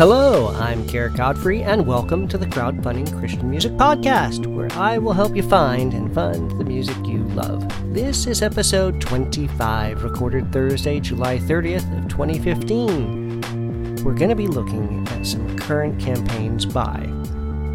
Hello, 0.00 0.48
I'm 0.54 0.86
Garrett 0.86 1.12
Godfrey, 1.12 1.62
and 1.62 1.86
welcome 1.86 2.26
to 2.28 2.38
the 2.38 2.46
Crowdfunding 2.46 3.18
Christian 3.18 3.50
Music 3.50 3.72
Podcast, 3.72 4.46
where 4.46 4.72
I 4.72 4.96
will 4.96 5.12
help 5.12 5.36
you 5.36 5.42
find 5.42 5.92
and 5.92 6.10
fund 6.14 6.52
the 6.52 6.64
music 6.64 6.96
you 7.04 7.18
love. 7.34 7.62
This 7.92 8.26
is 8.26 8.40
episode 8.40 8.98
25, 9.02 10.02
recorded 10.02 10.50
Thursday, 10.54 11.00
July 11.00 11.36
30th 11.36 11.98
of 11.98 12.08
2015. 12.08 13.96
We're 14.02 14.14
going 14.14 14.30
to 14.30 14.34
be 14.34 14.46
looking 14.46 15.06
at 15.08 15.26
some 15.26 15.58
current 15.58 16.00
campaigns 16.00 16.64
by 16.64 17.06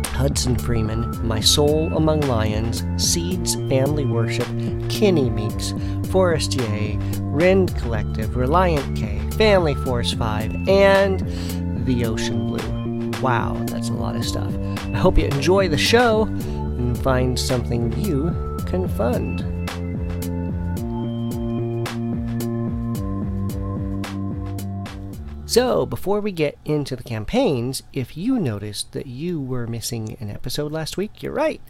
Hudson 0.07 0.55
Freeman, 0.55 1.27
My 1.27 1.41
Soul 1.41 1.95
Among 1.95 2.21
Lions, 2.21 2.83
Seeds 2.97 3.53
Family 3.69 4.05
Worship, 4.05 4.47
Kenny 4.89 5.29
Meeks, 5.29 5.75
Forestier, 6.09 6.97
Rend 7.21 7.77
Collective, 7.77 8.31
Relient 8.31 8.97
K, 8.97 9.19
Family 9.37 9.75
Force 9.75 10.11
5, 10.13 10.67
and 10.67 11.21
the 11.85 12.05
ocean 12.05 12.47
blue. 12.47 13.11
Wow, 13.21 13.53
that's 13.67 13.89
a 13.89 13.93
lot 13.93 14.15
of 14.15 14.25
stuff. 14.25 14.53
I 14.93 14.97
hope 14.97 15.17
you 15.17 15.25
enjoy 15.25 15.69
the 15.69 15.77
show 15.77 16.23
and 16.23 16.97
find 16.97 17.39
something 17.39 17.97
you 17.99 18.31
can 18.65 18.87
fund. 18.89 19.43
So, 25.55 25.85
before 25.85 26.19
we 26.19 26.33
get 26.33 26.57
into 26.65 26.97
the 26.97 27.03
campaigns, 27.03 27.83
if 27.93 28.17
you 28.17 28.39
noticed 28.39 28.91
that 28.91 29.07
you 29.07 29.39
were 29.39 29.67
missing 29.67 30.17
an 30.19 30.29
episode 30.29 30.71
last 30.71 30.97
week, 30.97 31.23
you're 31.23 31.31
right. 31.31 31.61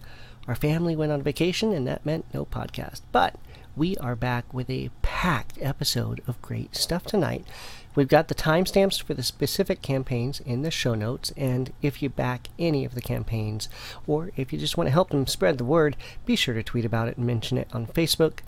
Our 0.48 0.55
family 0.55 0.96
went 0.96 1.12
on 1.12 1.22
vacation 1.22 1.72
and 1.72 1.86
that 1.88 2.05
meant 2.05 2.26
no 2.34 2.46
podcast. 2.46 3.02
But 3.12 3.36
we 3.76 3.96
are 3.98 4.16
back 4.16 4.52
with 4.54 4.70
a 4.70 4.90
packed 5.02 5.60
episode 5.62 6.22
of 6.26 6.41
great 6.41 6.76
stuff 6.76 7.04
tonight. 7.04 7.46
We've 7.95 8.08
got 8.08 8.27
the 8.27 8.35
timestamps 8.35 9.02
for 9.02 9.13
the 9.13 9.23
specific 9.23 9.81
campaigns 9.81 10.41
in 10.41 10.62
the 10.62 10.72
show 10.72 10.95
notes, 10.95 11.31
and 11.38 11.72
if 11.81 12.04
you 12.04 12.09
back 12.09 12.49
any 12.59 12.84
of 12.84 12.94
the 12.94 13.02
campaigns, 13.02 13.70
or 14.05 14.32
if 14.35 14.52
you 14.52 14.60
just 14.60 14.77
want 14.77 14.87
to 14.87 14.93
help 14.93 15.10
them 15.10 15.27
spread 15.27 15.57
the 15.57 15.63
word, 15.63 15.96
be 16.26 16.35
sure 16.35 16.54
to 16.54 16.63
tweet 16.63 16.85
about 16.85 17.07
it 17.07 17.18
and 17.18 17.26
mention 17.26 17.57
it 17.57 17.70
on 17.74 17.87
Facebook. 17.87 18.40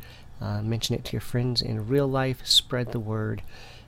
Uh, 0.42 0.62
mention 0.62 0.96
it 0.96 1.04
to 1.06 1.14
your 1.14 1.22
friends 1.22 1.62
in 1.62 1.88
real 1.88 2.08
life, 2.08 2.46
spread 2.46 2.92
the 2.92 3.00
word. 3.00 3.42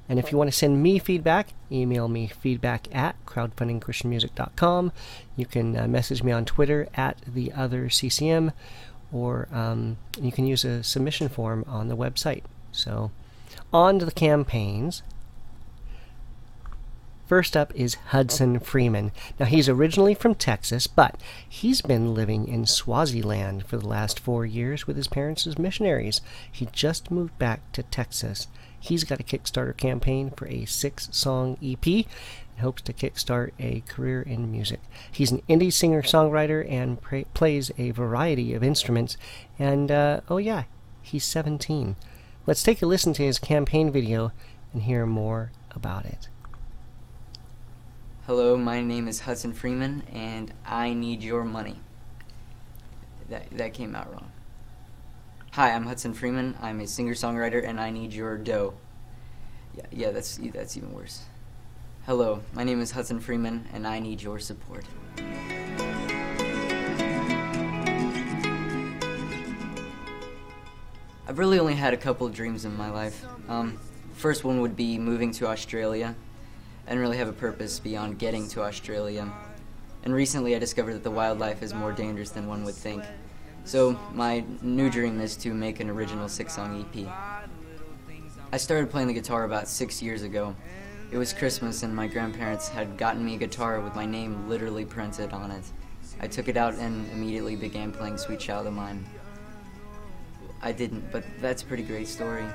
And 0.08 0.18
if 0.18 0.32
you 0.32 0.38
want 0.40 0.50
to 0.50 0.58
send 0.58 0.82
me 0.82 0.98
feedback, 0.98 1.50
email 1.72 2.08
me 2.08 2.28
feedback 2.28 2.88
at 2.92 3.16
crowdfundingchristianmusic.com. 3.28 4.92
You 5.36 5.46
can 5.46 5.78
uh, 5.78 5.88
message 5.88 6.24
me 6.24 6.32
on 6.32 6.46
Twitter 6.46 6.88
at 6.96 7.18
the 7.28 7.52
other 7.52 7.90
CCM, 7.90 8.52
or 9.12 9.48
um, 9.52 9.98
you 10.20 10.32
can 10.32 10.48
use 10.48 10.66
a 10.66 10.84
submission 10.84 11.30
form 11.30 11.64
on 11.68 11.90
the 11.90 11.98
website. 11.98 12.44
So, 12.72 13.12
on 13.72 14.00
to 14.00 14.06
the 14.06 14.12
campaigns. 14.12 15.04
First 17.30 17.56
up 17.56 17.72
is 17.76 17.94
Hudson 18.08 18.60
Freeman. 18.60 19.12
Now, 19.40 19.46
he's 19.46 19.70
originally 19.70 20.16
from 20.16 20.34
Texas, 20.34 20.88
but 20.88 21.22
he's 21.48 21.84
been 21.84 22.16
living 22.16 22.48
in 22.48 22.66
Swaziland 22.66 23.68
for 23.68 23.78
the 23.78 23.88
last 23.88 24.20
four 24.20 24.48
years 24.48 24.88
with 24.88 24.98
his 24.98 25.08
parents 25.08 25.46
as 25.46 25.60
missionaries. 25.60 26.22
He 26.52 26.68
just 26.72 27.12
moved 27.12 27.38
back 27.38 27.72
to 27.74 27.84
Texas. 27.84 28.48
He's 28.80 29.04
got 29.04 29.20
a 29.20 29.24
Kickstarter 29.24 29.78
campaign 29.78 30.32
for 30.32 30.48
a 30.48 30.66
six 30.66 31.08
song 31.12 31.60
EP 31.64 31.86
and 31.86 32.62
hopes 32.62 32.82
to 32.82 32.94
kickstart 32.94 33.52
a 33.60 33.82
career 33.82 34.24
in 34.24 34.52
music. 34.52 34.80
He's 35.12 35.32
an 35.32 35.44
indie 35.48 35.72
singer 35.72 36.02
songwriter 36.02 36.68
and 36.68 37.00
pra- 37.00 37.26
plays 37.36 37.70
a 37.78 37.92
variety 37.92 38.56
of 38.56 38.64
instruments. 38.64 39.18
And, 39.60 39.92
uh, 39.92 40.22
oh, 40.30 40.38
yeah, 40.38 40.64
he's 41.04 41.26
17. 41.26 41.96
Let's 42.48 42.64
take 42.64 42.82
a 42.82 42.88
listen 42.88 43.14
to 43.14 43.24
his 43.24 43.38
campaign 43.38 43.92
video 43.92 44.32
and 44.74 44.82
hear 44.82 45.06
more 45.06 45.52
about 45.76 46.06
it. 46.06 46.28
Hello, 48.30 48.56
my 48.56 48.80
name 48.84 49.08
is 49.08 49.22
Hudson 49.22 49.54
Freeman, 49.54 50.04
and 50.14 50.54
I 50.64 50.94
need 50.94 51.24
your 51.24 51.44
money. 51.44 51.80
That, 53.28 53.50
that 53.58 53.74
came 53.74 53.96
out 53.96 54.14
wrong. 54.14 54.32
Hi, 55.54 55.72
I'm 55.72 55.88
Hudson 55.88 56.14
Freeman. 56.14 56.56
I'm 56.62 56.80
a 56.80 56.86
singer 56.86 57.16
songwriter, 57.16 57.68
and 57.68 57.80
I 57.80 57.90
need 57.90 58.14
your 58.14 58.38
dough. 58.38 58.76
Yeah, 59.76 59.86
yeah, 59.92 60.12
that's 60.12 60.38
that's 60.54 60.78
even 60.78 60.94
worse. 60.94 61.24
Hello, 62.06 62.44
my 62.54 62.64
name 62.64 62.82
is 62.82 62.92
Hudson 62.92 63.20
Freeman, 63.20 63.68
and 63.74 63.88
I 63.88 63.98
need 63.98 64.22
your 64.22 64.38
support. 64.38 64.86
I've 71.28 71.40
really 71.40 71.58
only 71.58 71.74
had 71.74 71.96
a 71.96 71.98
couple 71.98 72.28
of 72.28 72.36
dreams 72.36 72.64
in 72.64 72.78
my 72.78 72.92
life. 72.92 73.26
Um, 73.48 73.80
first 74.14 74.44
one 74.44 74.62
would 74.62 74.76
be 74.76 75.00
moving 75.00 75.32
to 75.32 75.48
Australia. 75.48 76.16
Didn't 76.90 77.02
really 77.02 77.18
have 77.18 77.28
a 77.28 77.34
purpose 77.34 77.80
beyond 77.80 78.18
getting 78.18 78.48
to 78.48 78.64
Australia. 78.64 79.32
And 80.02 80.12
recently 80.12 80.56
I 80.56 80.60
discovered 80.60 80.96
that 80.96 81.04
the 81.04 81.12
wildlife 81.12 81.62
is 81.62 81.72
more 81.72 81.92
dangerous 81.92 82.32
than 82.32 82.48
one 82.48 82.64
would 82.64 82.74
think. 82.74 83.04
So 83.64 83.96
my 84.12 84.44
new 84.64 84.90
dream 84.90 85.22
is 85.22 85.36
to 85.38 85.54
make 85.54 85.80
an 85.82 85.92
original 85.92 86.28
six-song 86.28 86.84
EP. 86.84 87.08
I 88.52 88.58
started 88.58 88.90
playing 88.90 89.08
the 89.08 89.14
guitar 89.14 89.44
about 89.44 89.68
six 89.68 90.02
years 90.02 90.24
ago. 90.24 90.56
It 91.12 91.20
was 91.20 91.32
Christmas 91.32 91.84
and 91.84 91.96
my 91.96 92.08
grandparents 92.08 92.68
had 92.68 92.98
gotten 92.98 93.24
me 93.24 93.36
a 93.36 93.38
guitar 93.38 93.82
with 93.82 93.94
my 93.94 94.08
name 94.08 94.50
literally 94.50 94.84
printed 94.84 95.32
on 95.32 95.52
it. 95.52 95.66
I 96.20 96.26
took 96.26 96.48
it 96.48 96.58
out 96.58 96.74
and 96.74 97.08
immediately 97.12 97.56
began 97.56 97.92
playing 97.92 98.18
Sweet 98.18 98.40
Child 98.40 98.66
of 98.66 98.74
Mine. 98.74 99.06
I 100.64 100.72
didn't, 100.72 101.12
but 101.12 101.24
that's 101.40 101.62
a 101.62 101.66
pretty 101.68 101.84
great 101.84 102.08
story. 102.08 102.46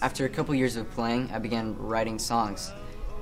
After 0.00 0.24
a 0.24 0.30
couple 0.30 0.54
years 0.54 0.76
of 0.76 0.90
playing, 0.92 1.30
I 1.30 1.38
began 1.38 1.76
writing 1.76 2.18
songs. 2.18 2.72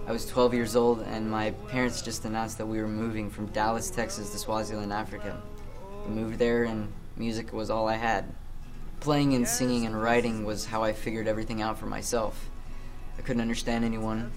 I 0.08 0.12
was 0.12 0.24
12 0.24 0.54
years 0.54 0.74
old, 0.74 1.02
and 1.02 1.30
my 1.30 1.50
parents 1.68 2.00
just 2.00 2.24
announced 2.24 2.56
that 2.56 2.64
we 2.64 2.80
were 2.80 2.88
moving 2.88 3.28
from 3.28 3.44
Dallas, 3.48 3.90
Texas 3.90 4.30
to 4.30 4.38
Swaziland, 4.38 4.90
Africa. 4.90 5.38
We 6.06 6.14
moved 6.14 6.38
there, 6.38 6.64
and 6.64 6.90
music 7.18 7.52
was 7.52 7.68
all 7.68 7.86
I 7.86 7.96
had. 7.96 8.24
Playing 9.00 9.34
and 9.34 9.46
singing 9.46 9.84
and 9.84 10.00
writing 10.00 10.46
was 10.46 10.64
how 10.64 10.82
I 10.82 10.94
figured 10.94 11.28
everything 11.28 11.60
out 11.60 11.78
for 11.78 11.84
myself. 11.84 12.48
I 13.18 13.20
couldn't 13.20 13.42
understand 13.42 13.84
anyone, 13.84 14.32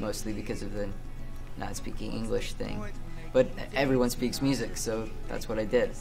mostly 0.00 0.32
because 0.32 0.60
of 0.62 0.74
the 0.74 0.88
not 1.56 1.76
speaking 1.76 2.12
English 2.12 2.54
thing. 2.54 2.82
But 3.32 3.46
everyone 3.76 4.10
speaks 4.10 4.42
music, 4.42 4.76
so 4.76 5.08
that's 5.28 5.48
what 5.48 5.60
I 5.60 5.64
did. 5.64 5.92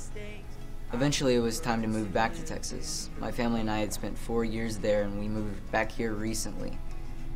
Eventually, 0.94 1.35
it 1.35 1.41
was 1.41 1.59
time 1.59 1.84
to 1.84 1.88
move 1.88 2.12
back 2.12 2.34
to 2.34 2.44
Texas. 2.44 3.12
My 3.19 3.31
family 3.31 3.62
and 3.62 3.69
I 3.69 3.81
had 3.81 3.94
spent 3.94 4.18
four 4.18 4.44
years 4.44 4.79
there, 4.79 5.03
and 5.03 5.19
we 5.19 5.28
moved 5.28 5.72
back 5.72 5.91
here 5.91 6.13
recently. 6.13 6.79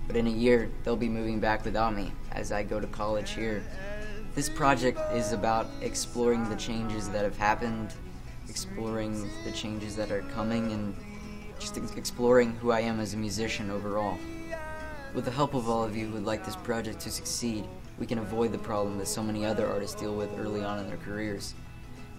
But 0.08 0.16
in 0.16 0.28
a 0.28 0.32
year, 0.32 0.70
they'll 0.84 0.96
be 0.96 1.10
moving 1.10 1.40
back 1.40 1.66
without 1.66 1.96
me 1.96 2.12
as 2.32 2.52
I 2.52 2.64
go 2.64 2.80
to 2.80 2.88
college 2.88 3.32
here. 3.32 3.64
This 4.36 4.50
project 4.50 5.00
is 5.14 5.32
about 5.32 5.68
exploring 5.82 6.48
the 6.50 6.56
changes 6.56 7.10
that 7.10 7.24
have 7.24 7.38
happened, 7.38 7.94
exploring 8.50 9.30
the 9.44 9.52
changes 9.52 9.96
that 9.96 10.12
are 10.12 10.22
coming, 10.34 10.72
and 10.72 10.96
just 11.60 11.78
exploring 11.78 12.54
who 12.58 12.72
I 12.72 12.82
am 12.82 13.00
as 13.00 13.14
a 13.14 13.18
musician 13.18 13.70
overall. 13.72 14.18
With 15.14 15.26
the 15.26 15.32
help 15.32 15.54
of 15.54 15.70
all 15.70 15.84
of 15.84 15.96
you 15.96 16.08
who 16.08 16.14
would 16.16 16.26
like 16.26 16.46
this 16.46 16.58
project 16.58 17.00
to 17.02 17.12
succeed, 17.12 17.64
we 17.98 18.06
can 18.06 18.20
avoid 18.20 18.52
the 18.52 18.58
problem 18.58 18.98
that 18.98 19.08
so 19.08 19.24
many 19.24 19.46
other 19.46 19.66
artists 19.66 20.00
deal 20.00 20.14
with 20.14 20.38
early 20.38 20.64
on 20.64 20.80
in 20.80 20.88
their 20.88 20.98
careers. 20.98 21.54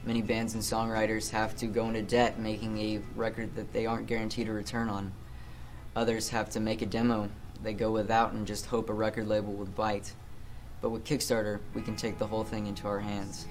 Many 0.06 0.22
bands 0.22 0.54
and 0.54 0.62
songwriters 0.62 1.30
have 1.30 1.54
to 1.56 1.66
go 1.66 1.88
into 1.88 2.00
debt 2.00 2.38
making 2.38 2.78
a 2.78 3.00
record 3.14 3.54
that 3.56 3.72
they 3.72 3.84
aren't 3.84 4.06
guaranteed 4.06 4.48
a 4.48 4.52
return 4.52 4.88
on. 4.88 5.12
Others 5.94 6.30
have 6.30 6.48
to 6.50 6.60
make 6.60 6.80
a 6.80 6.86
demo 6.86 7.28
they 7.66 7.74
go 7.74 7.90
without 7.90 8.32
and 8.32 8.46
just 8.46 8.66
hope 8.66 8.88
a 8.88 8.94
record 8.94 9.26
label 9.26 9.52
would 9.54 9.74
bite. 9.74 10.12
But 10.80 10.90
with 10.90 11.04
Kickstarter, 11.04 11.58
we 11.74 11.82
can 11.82 11.96
take 11.96 12.16
the 12.16 12.26
whole 12.26 12.44
thing 12.44 12.68
into 12.68 12.86
our 12.86 13.00
hands. 13.00 13.46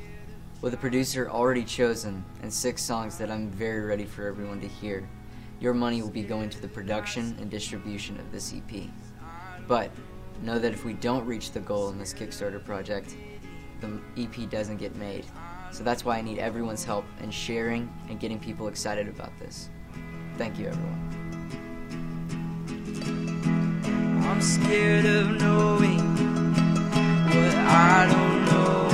With 0.61 0.73
a 0.73 0.77
producer 0.77 1.29
already 1.29 1.65
chosen 1.65 2.23
and 2.41 2.51
six 2.51 2.81
songs 2.81 3.17
that 3.17 3.29
I'm 3.29 3.49
very 3.49 3.81
ready 3.81 4.05
for 4.05 4.25
everyone 4.25 4.61
to 4.61 4.67
hear, 4.67 5.07
your 5.59 5.73
money 5.73 6.01
will 6.01 6.09
be 6.09 6.23
going 6.23 6.49
to 6.49 6.61
the 6.61 6.67
production 6.67 7.35
and 7.41 7.51
distribution 7.51 8.17
of 8.17 8.31
this 8.31 8.53
EP. 8.53 8.83
But 9.67 9.91
know 10.41 10.59
that 10.59 10.71
if 10.71 10.85
we 10.85 10.93
don't 10.93 11.25
reach 11.25 11.51
the 11.51 11.59
goal 11.59 11.89
in 11.89 11.99
this 11.99 12.13
Kickstarter 12.13 12.63
project, 12.63 13.17
the 13.81 13.99
EP 14.17 14.49
doesn't 14.49 14.77
get 14.77 14.95
made. 14.95 15.25
So 15.71 15.83
that's 15.83 16.05
why 16.05 16.17
I 16.17 16.21
need 16.21 16.39
everyone's 16.39 16.85
help 16.85 17.03
in 17.21 17.31
sharing 17.31 17.93
and 18.07 18.17
getting 18.17 18.39
people 18.39 18.69
excited 18.69 19.09
about 19.09 19.37
this. 19.39 19.69
Thank 20.37 20.57
you, 20.57 20.67
everyone. 20.67 21.24
I'm 24.35 24.41
scared 24.41 25.05
of 25.05 25.39
knowing 25.39 26.13
what 27.29 27.55
I 27.55 28.05
don't 28.11 28.45
know. 28.45 28.89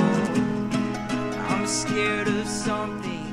I'm 1.49 1.65
scared 1.65 2.27
of 2.27 2.45
something. 2.45 3.25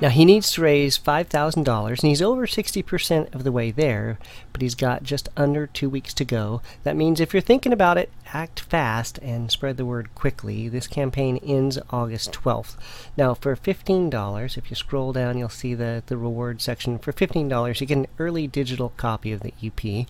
Now 0.00 0.08
he 0.08 0.24
needs 0.24 0.50
to 0.52 0.62
raise 0.62 0.96
$5,000 0.96 1.88
and 1.90 1.98
he's 1.98 2.22
over 2.22 2.46
60% 2.46 3.34
of 3.34 3.44
the 3.44 3.52
way 3.52 3.70
there, 3.70 4.18
but 4.54 4.62
he's 4.62 4.74
got 4.74 5.02
just 5.02 5.28
under 5.36 5.66
two 5.66 5.90
weeks 5.90 6.14
to 6.14 6.24
go. 6.24 6.62
That 6.84 6.96
means 6.96 7.20
if 7.20 7.34
you're 7.34 7.42
thinking 7.42 7.74
about 7.74 7.98
it, 7.98 8.10
act 8.32 8.60
fast 8.60 9.18
and 9.18 9.50
spread 9.50 9.76
the 9.76 9.84
word 9.84 10.14
quickly. 10.14 10.70
This 10.70 10.86
campaign 10.86 11.36
ends 11.44 11.78
August 11.90 12.32
12th. 12.32 12.76
Now 13.18 13.34
for 13.34 13.54
$15, 13.54 14.56
if 14.56 14.70
you 14.70 14.76
scroll 14.76 15.12
down, 15.12 15.36
you'll 15.36 15.50
see 15.50 15.74
the, 15.74 16.02
the 16.06 16.16
reward 16.16 16.62
section. 16.62 16.98
For 16.98 17.12
$15, 17.12 17.80
you 17.82 17.86
get 17.86 17.98
an 17.98 18.06
early 18.18 18.46
digital 18.46 18.94
copy 18.96 19.30
of 19.30 19.42
the 19.42 19.52
EP. 19.62 20.06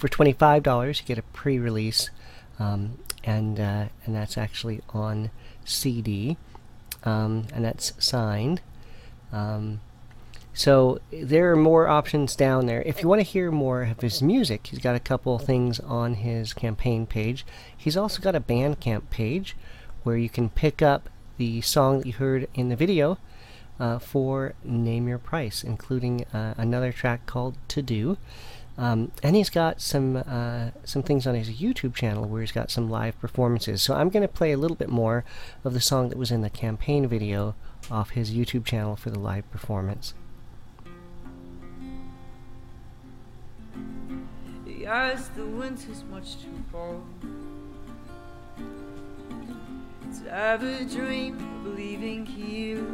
For 0.00 0.08
$25, 0.08 0.98
you 0.98 1.06
get 1.06 1.18
a 1.18 1.22
pre 1.22 1.58
release 1.58 2.08
um, 2.58 2.98
and 3.22 3.60
uh, 3.60 3.84
and 4.06 4.14
that's 4.14 4.38
actually 4.38 4.80
on 4.94 5.30
CD, 5.66 6.38
um, 7.04 7.46
and 7.52 7.66
that's 7.66 7.92
signed. 8.02 8.62
Um, 9.30 9.82
so 10.54 11.00
there 11.12 11.52
are 11.52 11.56
more 11.56 11.86
options 11.86 12.34
down 12.34 12.64
there. 12.64 12.80
If 12.82 13.02
you 13.02 13.08
want 13.08 13.20
to 13.20 13.30
hear 13.30 13.50
more 13.50 13.82
of 13.82 14.00
his 14.00 14.22
music, 14.22 14.68
he's 14.68 14.78
got 14.78 14.96
a 14.96 15.00
couple 15.00 15.38
things 15.38 15.80
on 15.80 16.14
his 16.14 16.54
campaign 16.54 17.06
page. 17.06 17.44
He's 17.76 17.96
also 17.96 18.22
got 18.22 18.34
a 18.34 18.40
Bandcamp 18.40 19.10
page 19.10 19.54
where 20.02 20.16
you 20.16 20.30
can 20.30 20.48
pick 20.48 20.80
up 20.80 21.10
the 21.36 21.60
song 21.60 21.98
that 21.98 22.06
you 22.06 22.14
heard 22.14 22.48
in 22.54 22.70
the 22.70 22.76
video 22.76 23.18
uh, 23.78 23.98
for 23.98 24.54
Name 24.64 25.08
Your 25.08 25.18
Price, 25.18 25.62
including 25.62 26.24
uh, 26.32 26.54
another 26.56 26.90
track 26.90 27.26
called 27.26 27.56
To 27.68 27.82
Do. 27.82 28.16
Um, 28.78 29.12
and 29.22 29.36
he's 29.36 29.50
got 29.50 29.80
some 29.80 30.16
uh, 30.16 30.70
some 30.84 31.02
things 31.02 31.26
on 31.26 31.34
his 31.34 31.50
YouTube 31.50 31.94
channel 31.94 32.26
where 32.26 32.40
he's 32.40 32.52
got 32.52 32.70
some 32.70 32.88
live 32.88 33.18
performances. 33.20 33.82
So 33.82 33.94
I'm 33.94 34.08
going 34.08 34.22
to 34.22 34.28
play 34.28 34.52
a 34.52 34.56
little 34.56 34.76
bit 34.76 34.88
more 34.88 35.24
of 35.64 35.74
the 35.74 35.80
song 35.80 36.08
that 36.08 36.18
was 36.18 36.30
in 36.30 36.40
the 36.40 36.50
campaign 36.50 37.06
video 37.06 37.54
off 37.90 38.10
his 38.10 38.30
YouTube 38.30 38.64
channel 38.64 38.96
for 38.96 39.10
the 39.10 39.18
live 39.18 39.50
performance. 39.50 40.14
Yes, 44.66 45.28
the 45.36 45.44
much 46.10 46.42
too 46.42 46.64
cold 46.72 47.04
to 50.30 50.84
dream 50.84 51.36
of 51.36 51.76
leaving 51.76 52.26
here. 52.26 52.84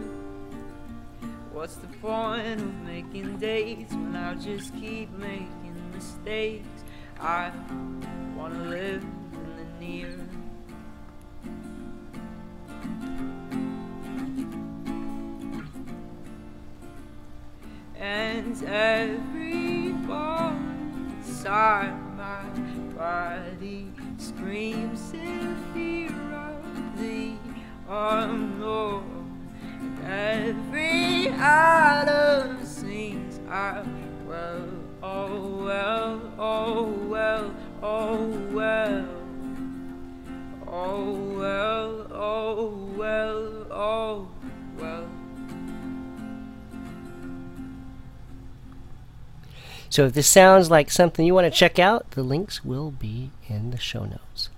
What's 1.52 1.76
the 1.76 1.86
point 1.98 2.60
of 2.60 2.74
making 2.84 3.38
dates 3.38 3.92
when 3.92 4.14
I 4.14 4.34
just 4.34 4.74
keep 4.74 5.10
making 5.12 5.65
mistakes? 5.96 6.84
I 7.18 7.50
wanna 8.36 8.64
live 8.64 9.02
in 9.02 9.56
the 9.56 9.86
near. 9.86 10.14
And 17.98 18.62
every 18.64 19.92
bone 20.06 21.16
inside 21.18 21.94
my 22.16 22.44
body 22.94 23.90
screams 24.18 25.12
in 25.14 25.56
fear 25.72 26.12
of 26.34 26.98
the 26.98 27.32
unknown. 27.88 29.40
And 30.04 30.48
every 30.70 31.28
atom 31.28 32.64
sings 32.64 33.40
I 33.48 33.82
So 49.96 50.04
if 50.04 50.12
this 50.12 50.26
sounds 50.26 50.70
like 50.70 50.90
something 50.90 51.24
you 51.24 51.32
want 51.32 51.50
to 51.50 51.58
check 51.58 51.78
out, 51.78 52.10
the 52.10 52.22
links 52.22 52.62
will 52.62 52.90
be 52.90 53.30
in 53.48 53.70
the 53.70 53.78
show 53.78 54.04
notes. 54.04 54.50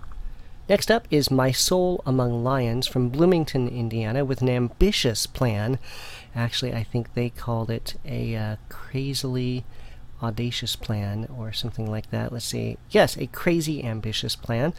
Next 0.68 0.90
up 0.90 1.06
is 1.12 1.30
My 1.30 1.52
Soul 1.52 2.02
Among 2.04 2.42
Lions 2.42 2.88
from 2.88 3.08
Bloomington, 3.08 3.68
Indiana, 3.68 4.24
with 4.24 4.42
an 4.42 4.48
ambitious 4.48 5.28
plan. 5.28 5.78
Actually, 6.34 6.74
I 6.74 6.82
think 6.82 7.14
they 7.14 7.30
called 7.30 7.70
it 7.70 7.94
a 8.04 8.34
uh, 8.34 8.56
crazily 8.68 9.64
audacious 10.20 10.74
plan 10.74 11.28
or 11.32 11.52
something 11.52 11.88
like 11.88 12.10
that. 12.10 12.32
Let's 12.32 12.46
see. 12.46 12.76
Yes, 12.90 13.16
a 13.16 13.28
crazy 13.28 13.84
ambitious 13.84 14.34
plan 14.34 14.74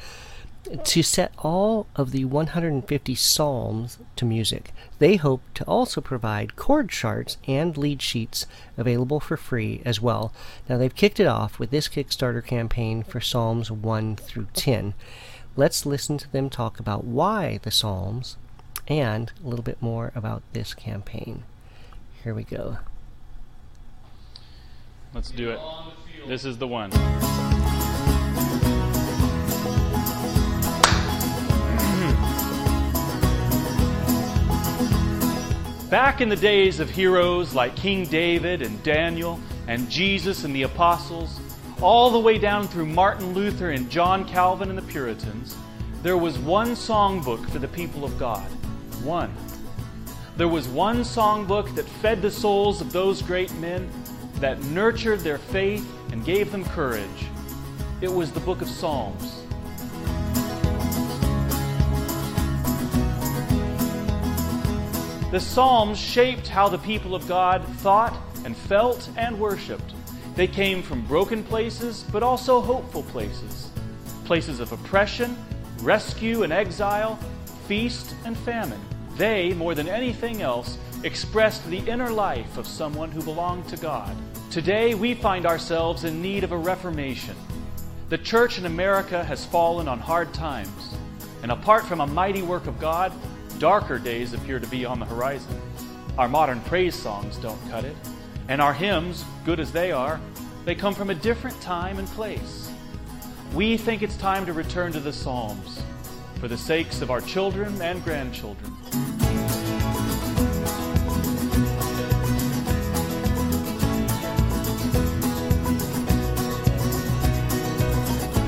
to 0.83 1.01
set 1.01 1.33
all 1.39 1.87
of 1.95 2.11
the 2.11 2.25
150 2.25 3.15
psalms 3.15 3.97
to 4.15 4.25
music. 4.25 4.71
They 4.99 5.15
hope 5.15 5.41
to 5.55 5.63
also 5.63 6.01
provide 6.01 6.55
chord 6.55 6.89
charts 6.89 7.37
and 7.47 7.77
lead 7.77 8.01
sheets 8.01 8.45
available 8.77 9.19
for 9.19 9.37
free 9.37 9.81
as 9.85 9.99
well. 10.01 10.31
Now, 10.67 10.77
they've 10.77 10.95
kicked 10.95 11.19
it 11.19 11.27
off 11.27 11.57
with 11.57 11.71
this 11.71 11.87
Kickstarter 11.87 12.45
campaign 12.45 13.03
for 13.03 13.19
Psalms 13.19 13.71
1 13.71 14.15
through 14.17 14.47
10. 14.53 14.93
Let's 15.55 15.85
listen 15.85 16.17
to 16.19 16.31
them 16.31 16.49
talk 16.49 16.79
about 16.79 17.03
why 17.03 17.59
the 17.63 17.71
Psalms 17.71 18.37
and 18.87 19.31
a 19.43 19.47
little 19.47 19.63
bit 19.63 19.81
more 19.81 20.11
about 20.15 20.43
this 20.53 20.73
campaign. 20.73 21.43
Here 22.23 22.33
we 22.33 22.43
go. 22.43 22.77
Let's 25.13 25.31
do 25.31 25.51
it. 25.51 25.59
This 26.27 26.45
is 26.45 26.57
the 26.57 26.67
one. 26.67 26.91
Back 35.89 36.21
in 36.21 36.29
the 36.29 36.35
days 36.35 36.79
of 36.79 36.87
heroes 36.87 37.55
like 37.55 37.75
King 37.75 38.05
David 38.05 38.61
and 38.61 38.81
Daniel 38.83 39.39
and 39.67 39.89
Jesus 39.89 40.43
and 40.43 40.53
the 40.53 40.61
apostles, 40.61 41.39
all 41.81 42.11
the 42.11 42.19
way 42.19 42.37
down 42.37 42.67
through 42.67 42.85
Martin 42.85 43.33
Luther 43.33 43.71
and 43.71 43.89
John 43.89 44.23
Calvin 44.23 44.69
and 44.69 44.77
the 44.77 44.83
Puritans, 44.83 45.55
there 46.03 46.15
was 46.15 46.37
one 46.37 46.73
songbook 46.73 47.49
for 47.49 47.57
the 47.57 47.67
people 47.67 48.05
of 48.05 48.19
God. 48.19 48.45
One. 49.03 49.33
There 50.37 50.47
was 50.47 50.67
one 50.67 50.99
songbook 50.99 51.73
that 51.73 51.89
fed 51.89 52.21
the 52.21 52.29
souls 52.29 52.81
of 52.81 52.91
those 52.91 53.23
great 53.23 53.51
men, 53.55 53.89
that 54.35 54.61
nurtured 54.65 55.21
their 55.21 55.39
faith 55.39 55.91
and 56.11 56.23
gave 56.23 56.51
them 56.51 56.65
courage. 56.65 57.25
It 58.01 58.13
was 58.13 58.31
the 58.31 58.41
book 58.41 58.61
of 58.61 58.69
Psalms. 58.69 59.38
The 65.31 65.39
Psalms 65.39 65.99
shaped 65.99 66.47
how 66.47 66.69
the 66.69 66.79
people 66.79 67.13
of 67.13 67.27
God 67.27 67.63
thought 67.81 68.17
and 68.45 68.57
felt 68.57 69.07
and 69.15 69.39
worshiped. 69.39 69.93
They 70.35 70.47
came 70.47 70.81
from 70.81 71.05
broken 71.05 71.43
places, 71.43 72.03
but 72.11 72.23
also 72.23 72.59
hopeful 72.59 73.03
places 73.03 73.69
places 74.25 74.59
of 74.59 74.71
oppression, 74.71 75.37
rescue 75.81 76.41
and 76.43 76.53
exile, 76.53 77.19
feast 77.67 78.15
and 78.25 78.35
famine. 78.37 78.81
They, 79.17 79.53
more 79.53 79.75
than 79.75 79.87
anything 79.87 80.41
else, 80.41 80.77
expressed 81.03 81.67
the 81.69 81.79
inner 81.79 82.09
life 82.09 82.57
of 82.57 82.67
someone 82.67 83.11
who 83.11 83.21
belonged 83.21 83.67
to 83.69 83.77
God. 83.77 84.15
Today, 84.49 84.95
we 84.95 85.13
find 85.13 85.45
ourselves 85.45 86.05
in 86.05 86.21
need 86.23 86.43
of 86.43 86.51
a 86.51 86.57
reformation. 86.57 87.35
The 88.09 88.17
church 88.17 88.57
in 88.57 88.65
America 88.65 89.23
has 89.23 89.45
fallen 89.45 89.87
on 89.87 89.99
hard 89.99 90.33
times, 90.33 90.95
and 91.43 91.51
apart 91.51 91.85
from 91.85 92.01
a 92.01 92.07
mighty 92.07 92.41
work 92.41 92.65
of 92.65 92.79
God, 92.79 93.11
darker 93.59 93.99
days 93.99 94.33
appear 94.33 94.57
to 94.57 94.67
be 94.67 94.85
on 94.85 94.99
the 94.99 95.05
horizon. 95.05 95.61
Our 96.17 96.29
modern 96.29 96.61
praise 96.61 96.95
songs 96.95 97.35
don't 97.37 97.59
cut 97.69 97.83
it, 97.83 97.95
and 98.47 98.61
our 98.61 98.73
hymns, 98.73 99.25
good 99.45 99.59
as 99.59 99.71
they 99.71 99.91
are, 99.91 100.19
they 100.63 100.75
come 100.75 100.93
from 100.95 101.09
a 101.09 101.15
different 101.15 101.59
time 101.61 101.99
and 101.99 102.07
place. 102.07 102.71
We 103.53 103.75
think 103.75 104.01
it's 104.01 104.15
time 104.15 104.45
to 104.45 104.53
return 104.53 104.93
to 104.93 104.99
the 105.01 105.11
Psalms 105.11 105.81
for 106.39 106.47
the 106.47 106.57
sakes 106.57 107.01
of 107.01 107.11
our 107.11 107.19
children 107.19 107.81
and 107.81 108.01
grandchildren. 108.01 108.73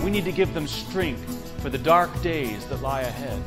We 0.03 0.09
need 0.09 0.23
to 0.23 0.31
give 0.31 0.53
them 0.53 0.67
strength 0.67 1.59
for 1.61 1.69
the 1.69 1.77
dark 1.77 2.21
days 2.21 2.65
that 2.67 2.81
lie 2.81 3.01
ahead. 3.01 3.41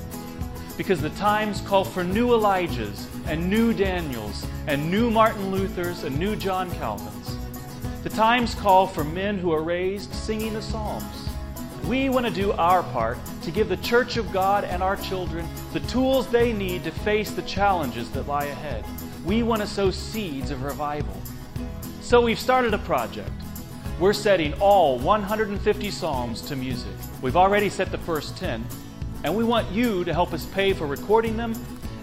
Because 0.76 1.00
the 1.00 1.10
times 1.10 1.60
call 1.60 1.84
for 1.84 2.02
new 2.02 2.28
Elijahs 2.28 3.06
and 3.26 3.48
new 3.48 3.72
Daniels 3.72 4.46
and 4.66 4.90
new 4.90 5.10
Martin 5.10 5.52
Luthers 5.52 6.04
and 6.04 6.18
new 6.18 6.34
John 6.34 6.70
Calvins. 6.72 7.36
The 8.02 8.10
times 8.10 8.54
call 8.54 8.86
for 8.86 9.04
men 9.04 9.38
who 9.38 9.52
are 9.52 9.62
raised 9.62 10.12
singing 10.14 10.54
the 10.54 10.62
Psalms. 10.62 11.28
We 11.86 12.08
want 12.08 12.26
to 12.26 12.32
do 12.32 12.52
our 12.52 12.82
part 12.82 13.18
to 13.42 13.50
give 13.50 13.68
the 13.68 13.76
Church 13.78 14.16
of 14.16 14.32
God 14.32 14.64
and 14.64 14.82
our 14.82 14.96
children 14.96 15.46
the 15.72 15.80
tools 15.80 16.26
they 16.26 16.52
need 16.52 16.82
to 16.84 16.90
face 16.90 17.30
the 17.30 17.42
challenges 17.42 18.10
that 18.10 18.26
lie 18.26 18.46
ahead. 18.46 18.84
We 19.24 19.42
want 19.42 19.62
to 19.62 19.68
sow 19.68 19.90
seeds 19.90 20.50
of 20.50 20.62
revival. 20.62 21.16
So 22.00 22.20
we've 22.20 22.38
started 22.38 22.74
a 22.74 22.78
project. 22.78 23.30
We're 24.00 24.12
setting 24.12 24.54
all 24.54 24.98
150 24.98 25.90
Psalms 25.90 26.40
to 26.42 26.56
music. 26.56 26.92
We've 27.22 27.36
already 27.36 27.68
set 27.68 27.92
the 27.92 27.98
first 27.98 28.36
10, 28.36 28.64
and 29.24 29.34
we 29.34 29.42
want 29.42 29.68
you 29.72 30.04
to 30.04 30.12
help 30.12 30.32
us 30.32 30.44
pay 30.46 30.74
for 30.74 30.86
recording 30.86 31.36
them 31.36 31.54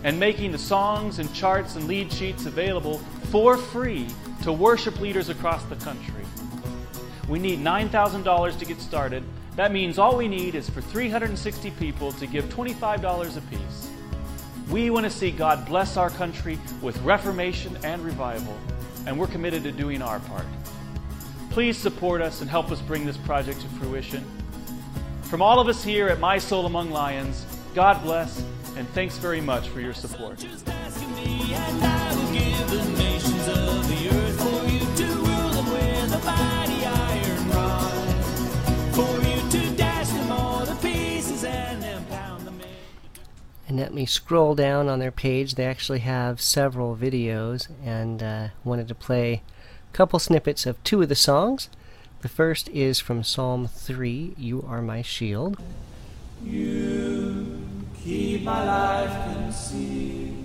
and 0.04 0.20
making 0.20 0.52
the 0.52 0.58
songs 0.58 1.20
and 1.20 1.32
charts 1.34 1.76
and 1.76 1.88
lead 1.88 2.12
sheets 2.12 2.48
available 2.48 2.98
for 3.30 3.56
free 3.56 4.08
to 4.42 4.52
worship 4.52 5.00
leaders 5.00 5.30
across 5.30 5.64
the 5.66 5.76
country. 5.78 6.26
We 7.30 7.38
need 7.38 7.60
$9,000 7.60 8.58
to 8.58 8.66
get 8.66 8.82
started. 8.82 9.24
That 9.56 9.72
means 9.72 10.00
all 10.00 10.18
we 10.18 10.28
need 10.28 10.56
is 10.56 10.68
for 10.68 10.82
360 10.82 11.70
people 11.72 12.12
to 12.14 12.26
give 12.26 12.46
$25 12.46 13.38
apiece. 13.38 13.90
We 14.70 14.90
want 14.90 15.04
to 15.04 15.12
see 15.12 15.30
God 15.30 15.66
bless 15.68 15.98
our 15.98 16.10
country 16.10 16.58
with 16.82 16.98
reformation 17.02 17.78
and 17.84 18.02
revival, 18.04 18.58
and 19.06 19.20
we're 19.20 19.28
committed 19.28 19.64
to 19.64 19.72
doing 19.72 20.02
our 20.02 20.20
part. 20.22 20.46
Please 21.52 21.78
support 21.78 22.22
us 22.22 22.42
and 22.42 22.50
help 22.50 22.72
us 22.72 22.82
bring 22.82 23.06
this 23.06 23.18
project 23.18 23.62
to 23.62 23.68
fruition. 23.68 24.26
From 25.32 25.42
all 25.42 25.62
of 25.62 25.70
us 25.70 25.82
here 25.82 26.10
at 26.10 26.20
My 26.20 26.38
Soul 26.38 26.66
Among 26.66 26.92
Lions, 26.92 27.46
God 27.74 28.04
bless 28.04 28.44
and 28.76 28.86
thanks 28.90 29.18
very 29.18 29.40
much 29.40 29.70
for 29.70 29.80
your 29.80 29.94
support. 29.94 30.44
And 43.70 43.80
let 43.80 43.94
me 43.94 44.06
scroll 44.06 44.54
down 44.54 44.90
on 44.90 45.00
their 45.00 45.12
page. 45.12 45.56
They 45.56 45.66
actually 45.66 46.00
have 46.00 46.42
several 46.42 46.98
videos 46.98 47.70
and 47.86 48.22
uh, 48.22 48.48
wanted 48.66 48.90
to 48.90 48.96
play 48.96 49.44
a 49.90 49.94
couple 49.94 50.20
snippets 50.20 50.66
of 50.66 50.84
two 50.84 51.02
of 51.02 51.08
the 51.08 51.16
songs. 51.16 51.70
The 52.22 52.30
first 52.30 52.70
is 52.70 53.00
from 53.00 53.24
Psalm 53.24 53.68
3 53.68 54.36
You 54.38 54.64
Are 54.68 54.82
My 54.84 55.02
Shield. 55.02 55.58
Keep 58.04 58.44
my 58.44 58.64
life 58.64 59.34
concealed. 59.34 60.36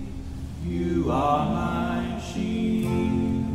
You 0.63 1.11
are 1.11 1.45
my 1.49 2.19
shield. 2.19 3.45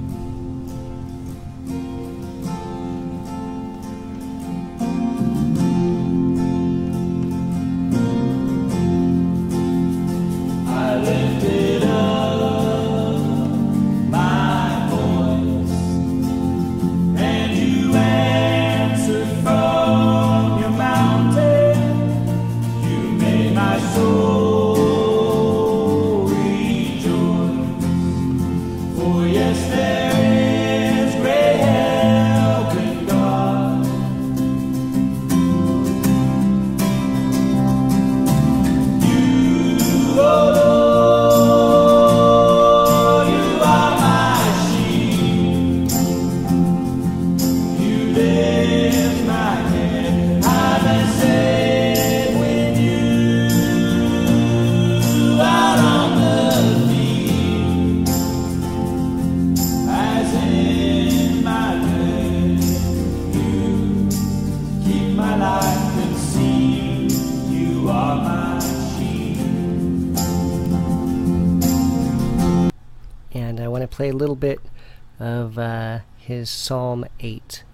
I 10.68 10.96
lifted 10.96 11.21
And 73.34 73.60
I 73.60 73.68
want 73.68 73.82
to 73.82 73.88
play 73.88 74.08
a 74.08 74.14
little 74.14 74.36
bit 74.36 74.60
of 75.18 75.58
uh, 75.58 76.00
his 76.16 76.48
Psalm 76.48 77.04
8. 77.20 77.64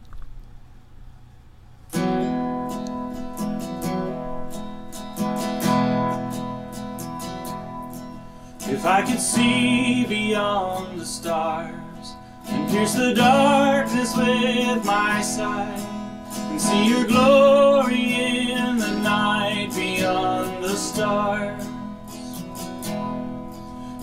If 8.78 8.86
I 8.86 9.02
could 9.02 9.18
see 9.18 10.06
beyond 10.06 11.00
the 11.00 11.04
stars 11.04 12.14
and 12.46 12.70
pierce 12.70 12.94
the 12.94 13.12
darkness 13.12 14.16
with 14.16 14.84
my 14.84 15.20
sight 15.20 15.80
and 16.32 16.60
see 16.60 16.86
your 16.86 17.04
glory 17.04 18.52
in 18.52 18.78
the 18.78 19.00
night 19.00 19.72
beyond 19.74 20.62
the 20.62 20.76
stars. 20.76 21.66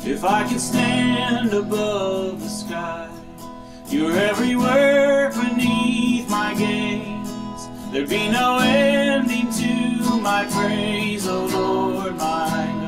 If 0.06 0.26
I 0.26 0.46
could 0.46 0.60
stand 0.60 1.54
above 1.54 2.42
the 2.42 2.50
sky, 2.50 3.10
your 3.88 4.12
every 4.12 4.58
work 4.58 5.36
beneath 5.36 6.30
my 6.30 6.54
gaze, 6.54 7.70
there'd 7.94 8.10
be 8.10 8.30
no 8.30 8.60
ending 8.60 9.50
to 9.54 10.20
my 10.20 10.44
praise, 10.52 11.30
O 11.30 11.46
Lord 11.46 12.18
my 12.18 12.85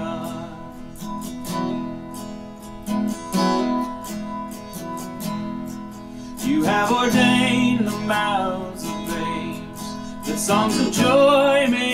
You 6.58 6.64
have 6.64 6.92
ordained 6.92 7.88
the 7.88 7.98
mouths 8.08 8.84
of 8.84 9.08
babes, 9.10 10.28
that 10.28 10.40
songs 10.40 10.80
of 10.80 10.92
joy 10.92 11.68
may 11.70 11.94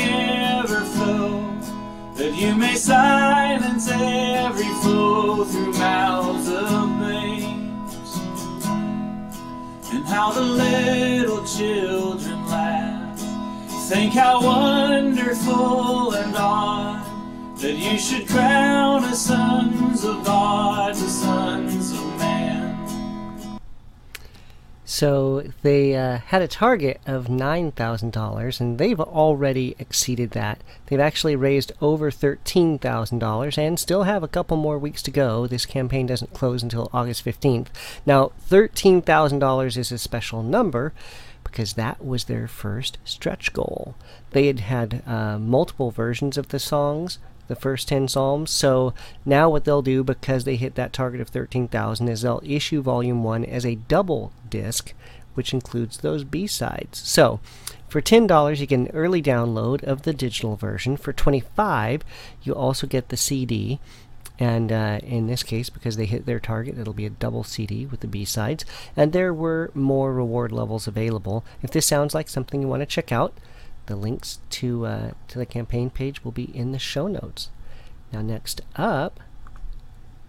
ever 0.58 0.80
flow, 0.86 1.60
that 2.16 2.34
you 2.34 2.56
may 2.56 2.76
silence 2.76 3.90
every 3.92 4.74
foe 4.82 5.44
through 5.44 5.74
mouths 5.74 6.48
of 6.48 6.98
babes. 7.02 8.20
And 9.92 10.06
how 10.06 10.32
the 10.32 10.40
little 10.40 11.46
children 11.46 12.48
laugh, 12.48 13.20
think 13.90 14.14
how 14.14 14.42
wonderful 14.42 16.14
and 16.14 16.34
odd 16.38 17.06
that 17.58 17.74
you 17.74 17.98
should 17.98 18.30
crown 18.30 19.04
us 19.04 19.26
sons 19.26 20.06
of 20.06 20.24
God, 20.24 20.96
the 20.96 21.10
sons 21.10 21.92
of. 21.92 22.03
So 24.94 25.42
they 25.64 25.96
uh, 25.96 26.20
had 26.20 26.44
a 26.44 26.48
target 26.48 27.02
of 27.08 27.26
$9,000 27.26 28.60
and 28.60 28.78
they've 28.78 29.00
already 29.00 29.76
exceeded 29.80 30.30
that. 30.32 30.62
They've 30.86 31.00
actually 31.00 31.36
raised 31.36 31.72
over 31.82 32.12
$13,000 32.12 33.58
and 33.58 33.80
still 33.80 34.04
have 34.04 34.22
a 34.22 34.28
couple 34.28 34.56
more 34.56 34.78
weeks 34.78 35.02
to 35.02 35.10
go. 35.10 35.48
This 35.48 35.66
campaign 35.66 36.06
doesn't 36.06 36.36
close 36.36 36.62
until 36.62 36.92
August 36.94 37.26
15th. 37.26 37.70
Now, 38.06 38.34
$13,000 38.48 39.78
is 39.78 39.92
a 39.92 39.98
special 39.98 40.44
number 40.44 40.94
because 41.44 41.74
that 41.74 42.06
was 42.06 42.26
their 42.26 42.48
first 42.48 43.00
stretch 43.04 43.52
goal. 43.52 43.96
They 44.30 44.46
had 44.46 44.60
had 44.60 45.02
uh, 45.08 45.40
multiple 45.40 45.90
versions 45.90 46.38
of 46.38 46.50
the 46.50 46.60
songs, 46.60 47.18
the 47.48 47.56
first 47.56 47.88
10 47.88 48.08
psalms. 48.08 48.52
So 48.52 48.94
now 49.26 49.50
what 49.50 49.66
they'll 49.66 49.82
do 49.82 50.04
because 50.04 50.44
they 50.44 50.56
hit 50.56 50.76
that 50.76 50.94
target 50.94 51.22
of 51.22 51.30
13,000 51.30 52.08
is 52.08 52.22
they'll 52.22 52.42
issue 52.44 52.82
volume 52.82 53.24
1 53.24 53.46
as 53.46 53.66
a 53.66 53.76
double 53.76 54.32
disc 54.50 54.94
which 55.34 55.54
includes 55.54 55.98
those 55.98 56.24
B-sides. 56.24 57.00
So, 57.00 57.40
for 57.90 58.02
$10 58.02 58.60
you 58.60 58.66
get 58.66 58.80
an 58.80 58.92
early 58.94 59.22
download 59.22 59.84
of 59.84 60.04
the 60.04 60.14
digital 60.14 60.56
version. 60.56 60.98
For 60.98 61.14
25 61.14 62.04
you 62.44 62.54
also 62.54 62.88
get 62.88 63.10
the 63.10 63.18
CD. 63.18 63.80
And 64.40 64.72
uh, 64.72 65.00
in 65.04 65.28
this 65.28 65.44
case, 65.44 65.70
because 65.70 65.96
they 65.96 66.08
hit 66.08 66.26
their 66.26 66.40
target, 66.40 66.78
it'll 66.78 66.94
be 66.94 67.06
a 67.06 67.12
double 67.12 67.44
CD 67.44 67.86
with 67.86 68.00
the 68.00 68.08
B-sides. 68.08 68.66
And 68.98 69.14
there 69.14 69.34
were 69.34 69.70
more 69.76 70.12
reward 70.12 70.52
levels 70.52 70.88
available. 70.88 71.46
If 71.62 71.72
this 71.72 71.86
sounds 71.86 72.16
like 72.16 72.28
something 72.28 72.60
you 72.60 72.68
want 72.68 72.82
to 72.82 72.88
check 72.88 73.12
out, 73.12 73.38
the 73.86 73.96
links 73.96 74.40
to 74.50 74.86
uh, 74.86 75.12
to 75.28 75.38
the 75.38 75.46
campaign 75.46 75.90
page 75.90 76.24
will 76.24 76.32
be 76.32 76.56
in 76.56 76.72
the 76.72 76.80
show 76.80 77.08
notes. 77.08 77.50
Now, 78.12 78.22
next 78.22 78.62
up 78.76 79.20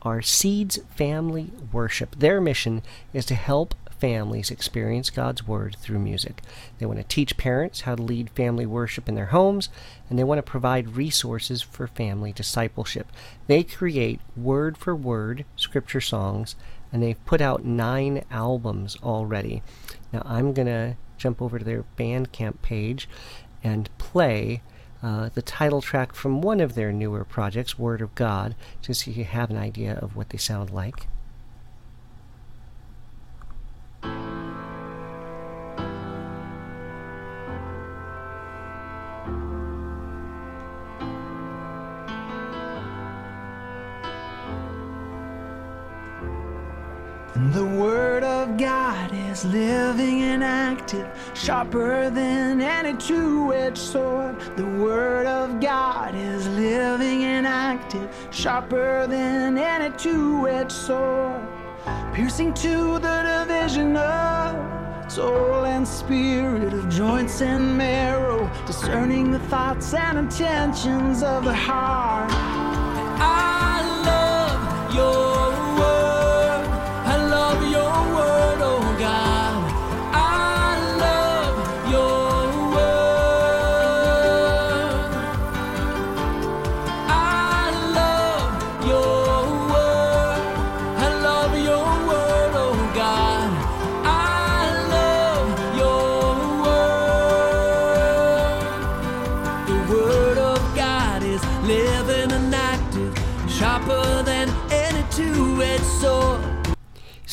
are 0.02 0.22
Seeds 0.22 0.78
Family 0.94 1.50
Worship. 1.72 2.16
Their 2.16 2.40
mission 2.40 2.82
is 3.12 3.24
to 3.26 3.34
help 3.34 3.74
families 3.98 4.50
experience 4.50 5.08
God's 5.08 5.46
Word 5.46 5.76
through 5.80 5.98
music. 5.98 6.42
They 6.78 6.86
want 6.86 6.98
to 6.98 7.04
teach 7.04 7.36
parents 7.36 7.82
how 7.82 7.94
to 7.94 8.02
lead 8.02 8.28
family 8.30 8.66
worship 8.66 9.08
in 9.08 9.14
their 9.14 9.26
homes, 9.26 9.70
and 10.10 10.18
they 10.18 10.24
want 10.24 10.38
to 10.38 10.42
provide 10.42 10.96
resources 10.96 11.62
for 11.62 11.86
family 11.86 12.32
discipleship. 12.32 13.06
They 13.46 13.62
create 13.62 14.20
word 14.36 14.76
for 14.76 14.94
word 14.94 15.46
scripture 15.56 16.02
songs, 16.02 16.54
and 16.92 17.02
they've 17.02 17.24
put 17.24 17.40
out 17.40 17.64
nine 17.64 18.24
albums 18.30 18.98
already. 19.02 19.62
Now, 20.12 20.22
I'm 20.26 20.52
going 20.52 20.68
to 20.68 20.96
jump 21.16 21.40
over 21.40 21.58
to 21.58 21.64
their 21.64 21.84
Bandcamp 21.96 22.60
page 22.60 23.08
and 23.64 23.88
play 23.98 24.62
uh, 25.02 25.30
the 25.34 25.42
title 25.42 25.82
track 25.82 26.14
from 26.14 26.40
one 26.40 26.60
of 26.60 26.74
their 26.74 26.92
newer 26.92 27.24
projects, 27.24 27.78
Word 27.78 28.00
of 28.00 28.14
God, 28.14 28.54
just 28.80 29.04
so 29.04 29.10
you 29.10 29.24
have 29.24 29.50
an 29.50 29.56
idea 29.56 29.94
of 29.94 30.14
what 30.14 30.28
they 30.28 30.38
sound 30.38 30.70
like. 30.70 31.08
The 47.52 47.64
Word 47.64 48.24
of 48.24 48.56
God 48.56 49.10
is 49.12 49.44
living 49.44 50.22
and 50.22 50.42
active, 50.42 51.06
sharper 51.34 52.08
than 52.08 52.60
any 52.62 52.96
two 52.96 53.52
edged 53.52 53.76
sword. 53.78 54.40
The 54.56 54.64
Word 54.64 55.26
of 55.26 55.60
God 55.60 56.14
is 56.14 56.48
living 56.48 57.24
and 57.24 57.46
active, 57.46 58.08
sharper 58.30 59.06
than 59.06 59.58
any 59.58 59.94
two 59.96 60.48
edged 60.48 60.72
sword, 60.72 61.42
piercing 62.14 62.54
to 62.54 62.98
the 62.98 63.44
division 63.46 63.96
of 63.96 65.12
soul 65.12 65.64
and 65.66 65.86
spirit, 65.86 66.72
of 66.72 66.88
joints 66.88 67.42
and 67.42 67.76
marrow, 67.76 68.50
discerning 68.66 69.30
the 69.30 69.38
thoughts 69.50 69.92
and 69.92 70.18
intentions 70.18 71.22
of 71.22 71.44
the 71.44 71.54
heart. 71.54 72.30
I 73.20 73.53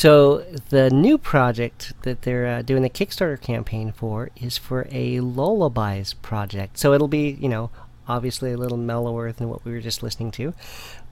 So 0.01 0.39
the 0.70 0.89
new 0.89 1.20
project 1.20 1.93
that 2.01 2.24
they're 2.24 2.48
uh, 2.48 2.63
doing 2.63 2.81
the 2.81 2.89
Kickstarter 2.89 3.39
campaign 3.39 3.91
for 3.91 4.31
is 4.36 4.58
for 4.58 4.88
a 4.91 5.20
lullabies 5.20 6.15
project. 6.15 6.79
So 6.79 6.93
it'll 6.93 7.08
be, 7.08 7.38
you 7.39 7.48
know, 7.48 7.70
obviously 8.08 8.51
a 8.51 8.58
little 8.58 8.79
mellower 8.79 9.31
than 9.31 9.48
what 9.48 9.63
we 9.63 9.72
were 9.72 9.79
just 9.79 10.01
listening 10.01 10.31
to. 10.31 10.55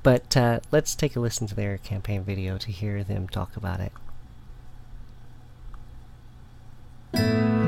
But 0.02 0.36
uh, 0.36 0.62
let's 0.72 0.96
take 0.96 1.16
a 1.16 1.20
listen 1.20 1.46
to 1.46 1.54
their 1.54 1.78
campaign 1.78 2.24
video 2.24 2.58
to 2.58 2.72
hear 2.72 3.04
them 3.04 3.28
talk 3.28 3.56
about 3.56 3.80
it. 7.14 7.59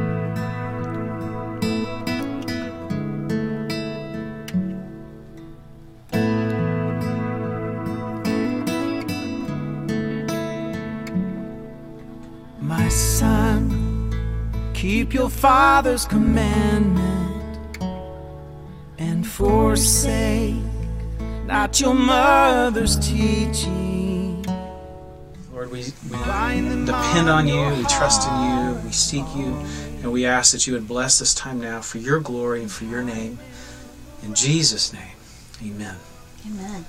Keep 14.82 15.14
your 15.14 15.30
father's 15.30 16.06
commandment 16.06 17.78
and 18.98 19.28
forsake 19.28 20.56
not 21.46 21.80
your 21.80 21.94
mother's 21.94 22.98
teaching. 22.98 24.44
Lord, 25.54 25.70
we, 25.70 25.84
we 26.10 26.18
depend 26.18 27.30
on 27.30 27.48
you, 27.48 27.64
we 27.76 27.84
trust 27.84 28.28
in 28.28 28.34
you, 28.42 28.82
we 28.84 28.92
seek 28.92 29.26
you, 29.36 29.54
and 30.02 30.12
we 30.12 30.26
ask 30.26 30.52
that 30.54 30.66
you 30.66 30.74
would 30.74 30.88
bless 30.88 31.20
this 31.20 31.36
time 31.36 31.62
now 31.62 31.82
for 31.82 32.00
your 32.00 32.20
glory 32.20 32.62
and 32.62 32.72
for 32.72 32.86
your 32.86 33.04
name. 33.04 33.38
In 34.24 34.34
Jesus' 34.34 34.92
name, 34.92 35.16
amen. 35.64 35.96
Amen. 36.48 36.86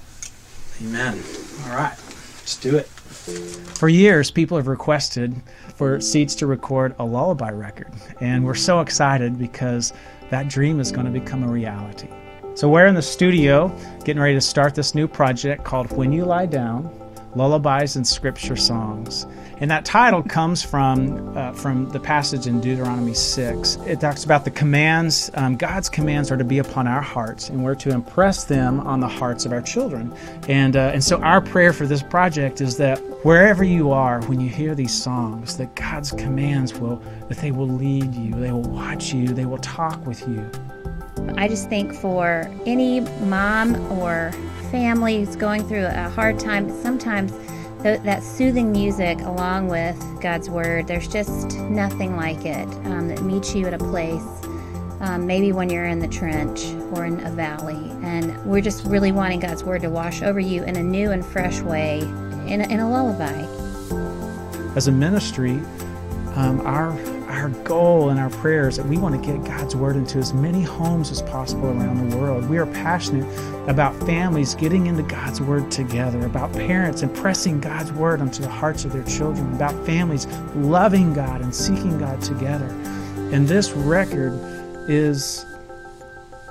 Amen. 0.80 1.22
All 1.66 1.76
right, 1.76 1.98
let's 2.40 2.56
do 2.56 2.74
it. 2.74 2.88
For 3.12 3.88
years, 3.88 4.30
people 4.30 4.56
have 4.56 4.66
requested 4.66 5.34
for 5.74 6.00
Seeds 6.00 6.34
to 6.36 6.46
record 6.46 6.94
a 6.98 7.04
lullaby 7.04 7.50
record, 7.50 7.92
and 8.20 8.44
we're 8.44 8.54
so 8.54 8.80
excited 8.80 9.38
because 9.38 9.92
that 10.30 10.48
dream 10.48 10.80
is 10.80 10.90
going 10.90 11.06
to 11.06 11.12
become 11.12 11.44
a 11.44 11.48
reality. 11.48 12.08
So, 12.54 12.68
we're 12.68 12.86
in 12.86 12.94
the 12.94 13.02
studio 13.02 13.68
getting 14.04 14.22
ready 14.22 14.34
to 14.34 14.40
start 14.40 14.74
this 14.74 14.94
new 14.94 15.08
project 15.08 15.64
called 15.64 15.90
When 15.92 16.12
You 16.12 16.24
Lie 16.24 16.46
Down 16.46 17.01
Lullabies 17.34 17.96
and 17.96 18.06
Scripture 18.06 18.56
Songs. 18.56 19.26
And 19.58 19.70
that 19.70 19.84
title 19.84 20.22
comes 20.22 20.62
from, 20.62 21.36
uh, 21.36 21.52
from 21.52 21.88
the 21.90 22.00
passage 22.00 22.46
in 22.46 22.60
Deuteronomy 22.60 23.14
6. 23.14 23.76
It 23.86 24.00
talks 24.00 24.24
about 24.24 24.44
the 24.44 24.50
commands. 24.50 25.30
Um, 25.34 25.56
God's 25.56 25.88
commands 25.88 26.30
are 26.32 26.36
to 26.36 26.44
be 26.44 26.58
upon 26.58 26.88
our 26.88 27.00
hearts, 27.00 27.48
and 27.48 27.62
we're 27.62 27.76
to 27.76 27.90
impress 27.90 28.44
them 28.44 28.80
on 28.80 28.98
the 28.98 29.08
hearts 29.08 29.46
of 29.46 29.52
our 29.52 29.62
children. 29.62 30.12
And, 30.48 30.76
uh, 30.76 30.90
and 30.92 31.02
so, 31.02 31.20
our 31.22 31.40
prayer 31.40 31.72
for 31.72 31.86
this 31.86 32.02
project 32.02 32.60
is 32.60 32.76
that 32.78 32.98
wherever 33.24 33.62
you 33.62 33.92
are, 33.92 34.20
when 34.22 34.40
you 34.40 34.48
hear 34.48 34.74
these 34.74 34.92
songs, 34.92 35.56
that 35.58 35.74
God's 35.76 36.10
commands 36.10 36.74
will, 36.74 36.96
that 37.28 37.38
they 37.38 37.52
will 37.52 37.68
lead 37.68 38.14
you, 38.14 38.32
they 38.32 38.50
will 38.50 38.62
watch 38.62 39.12
you, 39.12 39.28
they 39.28 39.46
will 39.46 39.58
talk 39.58 40.04
with 40.04 40.26
you. 40.26 40.50
I 41.36 41.46
just 41.46 41.68
think 41.68 41.94
for 41.94 42.50
any 42.66 43.00
mom 43.00 43.76
or 43.92 44.32
family 44.72 45.22
who's 45.22 45.36
going 45.36 45.62
through 45.68 45.84
a 45.84 46.08
hard 46.08 46.40
time, 46.40 46.68
sometimes 46.82 47.30
th- 47.82 48.00
that 48.00 48.22
soothing 48.22 48.72
music 48.72 49.20
along 49.20 49.68
with 49.68 49.98
God's 50.22 50.48
Word, 50.48 50.86
there's 50.88 51.06
just 51.06 51.58
nothing 51.58 52.16
like 52.16 52.46
it 52.46 52.66
um, 52.86 53.06
that 53.08 53.22
meets 53.22 53.54
you 53.54 53.66
at 53.66 53.74
a 53.74 53.78
place. 53.78 54.24
Um, 55.00 55.26
maybe 55.26 55.52
when 55.52 55.68
you're 55.68 55.84
in 55.84 55.98
the 55.98 56.08
trench 56.08 56.64
or 56.92 57.04
in 57.04 57.20
a 57.26 57.30
valley. 57.30 57.90
And 58.02 58.42
we're 58.46 58.62
just 58.62 58.84
really 58.86 59.12
wanting 59.12 59.40
God's 59.40 59.62
Word 59.62 59.82
to 59.82 59.90
wash 59.90 60.22
over 60.22 60.40
you 60.40 60.62
in 60.64 60.76
a 60.76 60.82
new 60.82 61.10
and 61.10 61.24
fresh 61.24 61.60
way, 61.60 62.00
in 62.46 62.62
a, 62.62 62.68
in 62.72 62.80
a 62.80 62.88
lullaby. 62.88 63.42
As 64.74 64.88
a 64.88 64.92
ministry, 64.92 65.60
um, 66.34 66.62
our 66.64 66.92
our 67.32 67.48
goal 67.64 68.10
and 68.10 68.20
our 68.20 68.30
prayer 68.30 68.68
is 68.68 68.76
that 68.76 68.86
we 68.86 68.98
want 68.98 69.14
to 69.14 69.26
get 69.26 69.42
God's 69.44 69.74
word 69.74 69.96
into 69.96 70.18
as 70.18 70.34
many 70.34 70.62
homes 70.62 71.10
as 71.10 71.22
possible 71.22 71.68
around 71.68 72.10
the 72.10 72.16
world. 72.16 72.48
We 72.48 72.58
are 72.58 72.66
passionate 72.66 73.26
about 73.68 73.98
families 74.00 74.54
getting 74.54 74.86
into 74.86 75.02
God's 75.02 75.40
word 75.40 75.70
together, 75.70 76.26
about 76.26 76.52
parents 76.52 77.02
impressing 77.02 77.60
God's 77.60 77.90
word 77.92 78.20
onto 78.20 78.42
the 78.42 78.50
hearts 78.50 78.84
of 78.84 78.92
their 78.92 79.04
children, 79.04 79.54
about 79.54 79.74
families 79.86 80.26
loving 80.54 81.14
God 81.14 81.40
and 81.40 81.54
seeking 81.54 81.98
God 81.98 82.20
together. 82.20 82.66
And 83.32 83.48
this 83.48 83.72
record 83.72 84.34
is 84.88 85.44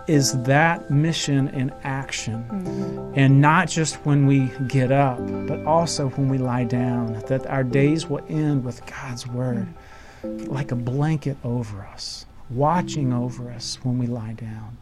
is 0.07 0.41
that 0.43 0.89
mission 0.89 1.47
in 1.49 1.71
action. 1.83 2.43
Mm-hmm. 2.49 3.13
And 3.15 3.39
not 3.39 3.69
just 3.69 3.95
when 3.97 4.25
we 4.25 4.51
get 4.67 4.91
up, 4.91 5.19
but 5.47 5.63
also 5.63 6.09
when 6.09 6.27
we 6.27 6.37
lie 6.39 6.63
down, 6.63 7.13
that 7.27 7.45
our 7.45 7.63
days 7.63 8.07
will 8.07 8.25
end 8.27 8.65
with 8.65 8.83
God's 8.87 9.27
word 9.27 9.67
mm. 9.67 9.73
Like 10.23 10.71
a 10.71 10.75
blanket 10.75 11.37
over 11.43 11.83
us, 11.83 12.25
watching 12.49 13.13
over 13.13 13.51
us 13.51 13.79
when 13.83 13.97
we 13.97 14.07
lie 14.07 14.33
down. 14.33 14.77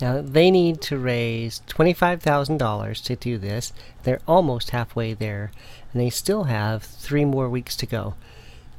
Now, 0.00 0.20
they 0.20 0.50
need 0.50 0.80
to 0.82 0.98
raise 0.98 1.62
$25,000 1.68 3.04
to 3.04 3.16
do 3.16 3.38
this. 3.38 3.72
They're 4.02 4.20
almost 4.26 4.70
halfway 4.70 5.14
there, 5.14 5.52
and 5.92 6.02
they 6.02 6.10
still 6.10 6.44
have 6.44 6.82
three 6.82 7.24
more 7.24 7.48
weeks 7.48 7.76
to 7.76 7.86
go. 7.86 8.14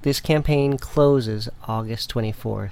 This 0.01 0.19
campaign 0.19 0.77
closes 0.77 1.47
August 1.65 2.13
24th. 2.13 2.71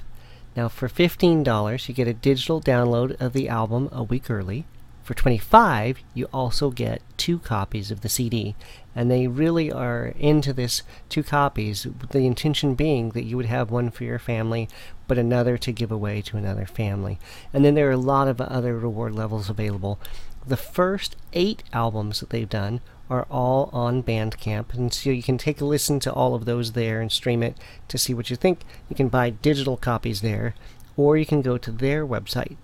Now, 0.58 0.68
for 0.68 0.90
$15, 0.90 1.88
you 1.88 1.96
get 1.96 2.10
a 2.10 2.14
digital 2.14 2.60
download 2.60 3.20
of 3.22 3.32
the 3.32 3.48
album 3.48 3.88
a 3.94 4.04
week 4.04 4.30
early. 4.30 4.66
For 5.12 5.16
25, 5.16 5.98
you 6.14 6.30
also 6.32 6.70
get 6.70 7.02
two 7.18 7.40
copies 7.40 7.92
of 7.92 8.00
the 8.00 8.08
CD, 8.08 8.56
and 8.96 9.12
they 9.12 9.28
really 9.28 9.70
are 9.70 10.14
into 10.18 10.54
this 10.54 10.84
two 11.10 11.22
copies. 11.22 11.86
The 12.12 12.26
intention 12.26 12.76
being 12.76 13.10
that 13.10 13.26
you 13.26 13.36
would 13.36 13.48
have 13.48 13.70
one 13.70 13.92
for 13.92 14.06
your 14.06 14.20
family, 14.20 14.70
but 15.10 15.18
another 15.18 15.58
to 15.58 15.74
give 15.74 15.92
away 15.92 16.22
to 16.22 16.38
another 16.38 16.66
family. 16.66 17.20
And 17.52 17.66
then 17.66 17.76
there 17.76 17.90
are 17.90 17.92
a 17.92 17.98
lot 17.98 18.30
of 18.30 18.40
other 18.40 18.78
reward 18.78 19.14
levels 19.14 19.50
available. 19.50 20.00
The 20.48 20.56
first 20.56 21.18
eight 21.34 21.64
albums 21.74 22.22
that 22.22 22.30
they've 22.30 22.48
done 22.48 22.80
are 23.10 23.28
all 23.30 23.70
on 23.74 24.04
Bandcamp, 24.04 24.74
and 24.74 24.94
so 24.94 25.10
you 25.10 25.22
can 25.22 25.38
take 25.38 25.60
a 25.60 25.66
listen 25.66 26.00
to 26.00 26.14
all 26.14 26.36
of 26.36 26.46
those 26.46 26.72
there 26.72 27.02
and 27.02 27.12
stream 27.12 27.44
it 27.44 27.58
to 27.90 27.98
see 27.98 28.14
what 28.14 28.30
you 28.30 28.38
think. 28.38 28.62
You 28.88 28.96
can 28.96 29.10
buy 29.10 29.32
digital 29.32 29.76
copies 29.76 30.22
there, 30.22 30.56
or 30.96 31.18
you 31.18 31.26
can 31.26 31.42
go 31.42 31.58
to 31.58 31.72
their 31.74 32.08
website 32.08 32.56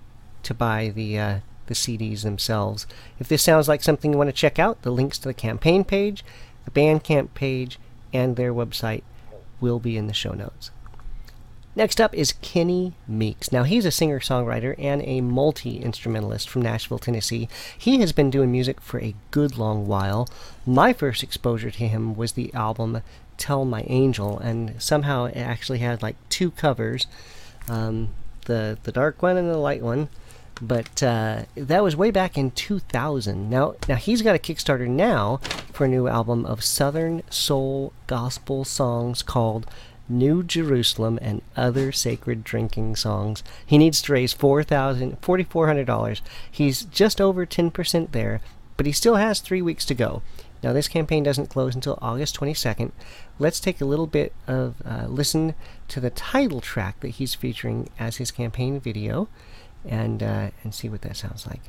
to 0.44 0.54
buy 0.54 0.88
the 0.96 1.20
uh, 1.20 1.40
the 1.68 1.74
CDs 1.74 2.24
themselves. 2.24 2.88
If 3.20 3.28
this 3.28 3.44
sounds 3.44 3.68
like 3.68 3.84
something 3.84 4.12
you 4.12 4.18
want 4.18 4.30
to 4.30 4.34
check 4.34 4.60
out, 4.60 4.82
the 4.82 4.92
links 4.92 5.18
to 5.20 5.28
the 5.28 5.34
campaign 5.34 5.84
page, 5.84 6.24
the 6.66 6.72
Bandcamp 6.72 7.34
page, 7.34 7.80
and 8.14 8.36
their 8.36 8.54
website 8.54 9.04
will 9.60 9.80
be 9.80 9.98
in 9.98 10.08
the 10.08 10.14
show 10.14 10.32
notes. 10.32 10.72
Next 11.78 12.02
up 12.02 12.16
is 12.16 12.34
Kenny 12.42 12.94
Meeks. 13.08 13.52
Now, 13.52 13.62
he's 13.62 13.86
a 13.86 13.92
singer 13.92 14.20
songwriter 14.20 14.74
and 14.80 15.04
a 15.04 15.22
multi 15.22 15.78
instrumentalist 15.78 16.50
from 16.50 16.64
Nashville, 16.64 16.98
Tennessee. 16.98 17.48
He 17.78 18.00
has 18.00 18.12
been 18.12 18.32
doing 18.32 18.52
music 18.52 18.82
for 18.82 19.00
a 19.00 19.14
good 19.30 19.60
long 19.60 19.86
while. 19.86 20.28
My 20.66 20.92
first 20.92 21.22
exposure 21.22 21.70
to 21.70 21.88
him 21.88 22.16
was 22.16 22.32
the 22.32 22.52
album 22.56 23.04
Tell 23.38 23.64
My 23.64 23.84
Angel, 23.86 24.40
and 24.40 24.82
somehow 24.82 25.26
it 25.26 25.38
actually 25.38 25.78
had 25.78 26.02
like 26.02 26.16
two 26.30 26.50
covers 26.50 27.06
um, 27.70 28.10
the, 28.46 28.80
the 28.82 28.92
dark 28.92 29.22
one 29.22 29.38
and 29.38 29.48
the 29.48 29.58
light 29.58 29.84
one. 29.84 30.10
But 30.62 31.04
uh, 31.04 31.44
that 31.56 31.84
was 31.84 31.96
way 31.96 32.12
back 32.12 32.38
in 32.38 32.52
2000. 32.52 33.50
Now, 33.50 33.76
now 33.88 33.96
he's 33.96 34.22
got 34.22 34.36
a 34.36 34.40
Kickstarter 34.40 34.88
now 34.88 35.38
for 35.72 35.86
a 35.86 35.90
new 35.90 36.08
album 36.08 36.46
of 36.46 36.64
Southern 36.64 37.24
soul 37.30 37.94
gospel 38.08 38.66
songs 38.66 39.22
called 39.22 39.68
New 40.10 40.44
Jerusalem 40.44 41.20
and 41.22 41.42
other 41.56 41.92
sacred 41.92 42.44
drinking 42.44 42.96
songs. 42.96 43.44
He 43.66 43.78
needs 43.78 44.02
to 44.04 44.14
raise 44.14 44.34
$4,000 44.34 45.18
$4,400. 45.20 46.22
He's 46.50 46.84
just 46.84 47.20
over 47.20 47.46
10% 47.46 48.12
there, 48.12 48.42
but 48.78 48.86
he 48.86 48.92
still 48.92 49.16
has 49.16 49.40
three 49.40 49.62
weeks 49.62 49.86
to 49.86 49.94
go. 49.94 50.22
Now, 50.64 50.74
this 50.74 50.88
campaign 50.88 51.24
doesn't 51.24 51.50
close 51.50 51.76
until 51.76 52.00
August 52.02 52.40
22nd. 52.40 52.92
Let's 53.38 53.60
take 53.60 53.80
a 53.80 53.86
little 53.86 54.08
bit 54.08 54.34
of 54.48 54.76
uh, 54.84 55.06
listen 55.08 55.54
to 55.90 56.00
the 56.00 56.10
title 56.10 56.62
track 56.62 57.00
that 57.02 57.10
he's 57.10 57.36
featuring 57.36 57.90
as 58.00 58.18
his 58.18 58.32
campaign 58.32 58.80
video, 58.80 59.28
and 59.86 60.22
uh, 60.24 60.50
and 60.64 60.74
see 60.74 60.90
what 60.90 61.02
that 61.02 61.16
sounds 61.18 61.46
like. 61.48 61.62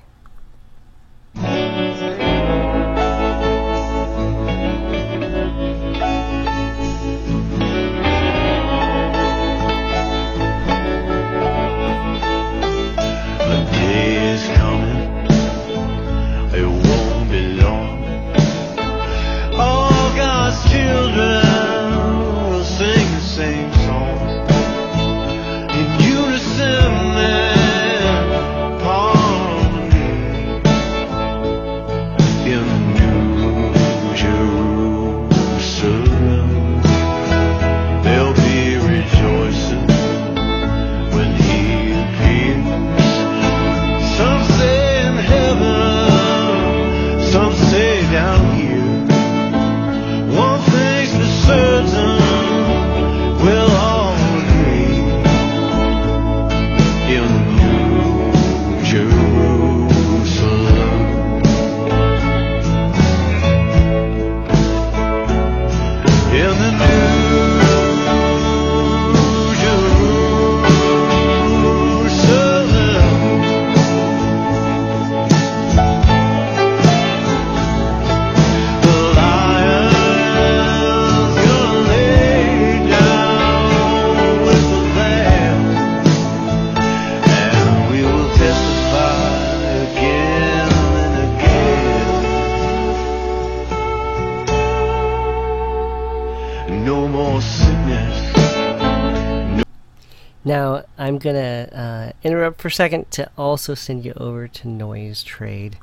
I'm 101.08 101.18
to 101.36 101.74
uh, 101.74 102.12
interrupt 102.22 102.60
for 102.60 102.68
a 102.68 102.70
second 102.70 103.10
to 103.12 103.30
also 103.38 103.74
send 103.74 104.04
you 104.04 104.12
over 104.18 104.46
to 104.46 104.68
Noise 104.68 105.22
Trade 105.22 105.78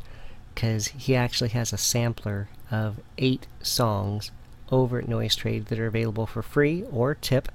because 0.54 0.90
he 0.90 1.16
actually 1.16 1.50
has 1.50 1.74
a 1.74 1.80
sampler 1.80 2.48
of 2.70 3.00
eight 3.18 3.48
songs 3.60 4.30
over 4.72 5.00
at 5.00 5.08
Noise 5.08 5.36
Trade 5.36 5.66
that 5.66 5.80
are 5.80 5.88
available 5.88 6.28
for 6.28 6.44
free 6.44 6.84
or 6.92 7.16
tip. 7.16 7.52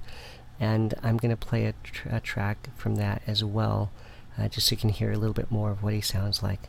And 0.59 0.93
I'm 1.01 1.17
to 1.17 1.37
play 1.37 1.65
a, 1.65 1.73
tr- 1.81 2.09
a 2.09 2.19
track 2.19 2.67
from 2.75 2.95
that 2.95 3.21
as 3.25 3.41
well, 3.41 3.89
uh, 4.37 4.49
just 4.49 4.67
so 4.67 4.73
you 4.73 4.77
can 4.77 4.89
hear 4.89 5.13
a 5.13 5.17
little 5.17 5.33
bit 5.33 5.49
more 5.49 5.71
of 5.71 5.81
what 5.81 5.93
he 5.93 6.01
sounds 6.01 6.43
like. 6.43 6.67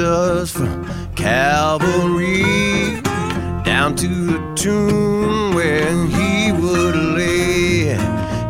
Jesus 0.00 0.50
from 0.52 1.14
Calvary 1.14 2.40
down 3.64 3.94
to 3.96 4.08
the 4.08 4.54
tomb 4.56 5.54
where 5.54 6.06
he 6.06 6.52
would 6.52 6.96
lay. 6.96 7.98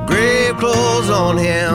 Grave 0.06 0.56
clothes 0.58 1.10
on 1.10 1.36
him, 1.36 1.69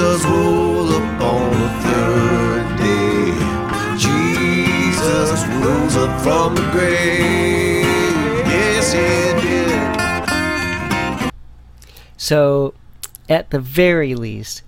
Jesus 0.00 0.24
up 0.24 1.20
on 1.20 1.50
the 1.50 1.68
third 1.84 2.64
day. 2.78 3.36
Jesus 3.98 5.46
rose 5.62 5.94
up 5.94 6.22
from 6.22 6.54
the 6.54 6.62
grave. 6.72 7.84
Yes, 8.46 8.92
he 8.94 9.00
did. 9.42 11.30
So, 12.16 12.72
at 13.28 13.50
the 13.50 13.58
very 13.60 14.14
least, 14.14 14.62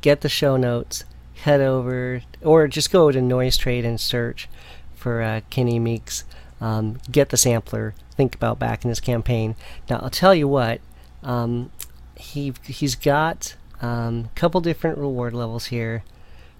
get 0.00 0.20
the 0.20 0.28
show 0.28 0.56
notes, 0.56 1.02
head 1.42 1.60
over, 1.60 2.22
or 2.40 2.68
just 2.68 2.92
go 2.92 3.10
to 3.10 3.20
Noise 3.20 3.56
Trade 3.56 3.84
and 3.84 4.00
search 4.00 4.48
for 4.94 5.22
uh, 5.22 5.40
Kenny 5.50 5.80
Meeks. 5.80 6.22
Um, 6.60 7.00
get 7.10 7.30
the 7.30 7.36
sampler. 7.36 7.94
Think 8.12 8.36
about 8.36 8.60
backing 8.60 8.90
this 8.90 9.00
campaign. 9.00 9.56
Now, 9.90 9.98
I'll 10.04 10.10
tell 10.10 10.36
you 10.36 10.46
what. 10.46 10.80
Um, 11.24 11.72
he 12.14 12.52
he's 12.64 12.94
got 12.94 13.56
um, 13.80 14.30
couple 14.34 14.60
different 14.60 14.98
reward 14.98 15.34
levels 15.34 15.66
here. 15.66 16.02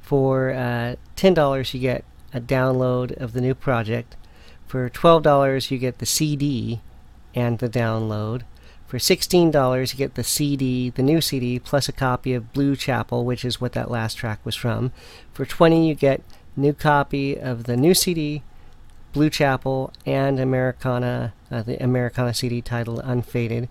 For 0.01 0.51
uh, 0.51 0.97
ten 1.17 1.35
dollars, 1.35 1.75
you 1.75 1.81
get 1.81 2.05
a 2.33 2.41
download 2.41 3.17
of 3.17 3.33
the 3.33 3.41
new 3.41 3.55
project. 3.55 4.17
For 4.67 4.89
twelve 4.89 5.23
dollars, 5.23 5.71
you 5.71 5.79
get 5.79 5.99
the 5.99 6.07
CD 6.07 6.81
and 7.35 7.59
the 7.59 7.69
download. 7.69 8.43
For 8.87 8.97
$16, 8.97 9.93
you 9.93 9.99
get 9.99 10.15
the 10.15 10.25
CD, 10.25 10.89
the 10.89 11.03
new 11.03 11.21
CD, 11.21 11.59
plus 11.59 11.91
a 11.91 11.93
copy 11.93 12.33
of 12.33 12.55
Blue 12.55 12.75
Chapel, 12.75 13.23
which 13.27 13.45
is 13.45 13.61
what 13.61 13.73
that 13.75 13.91
last 13.91 14.15
track 14.15 14.41
was 14.47 14.57
from. 14.57 14.93
For 15.35 15.45
20 15.45 15.87
you 15.87 15.95
get 15.95 16.23
new 16.57 16.73
copy 16.73 17.39
of 17.39 17.65
the 17.65 17.77
new 17.77 17.93
CD, 17.93 18.43
Blue 19.13 19.29
Chapel, 19.29 19.93
and 20.07 20.41
Americana, 20.41 21.35
uh, 21.51 21.61
the 21.61 21.83
Americana 21.83 22.33
CD 22.33 22.63
titled 22.63 23.03
Unfaded. 23.05 23.69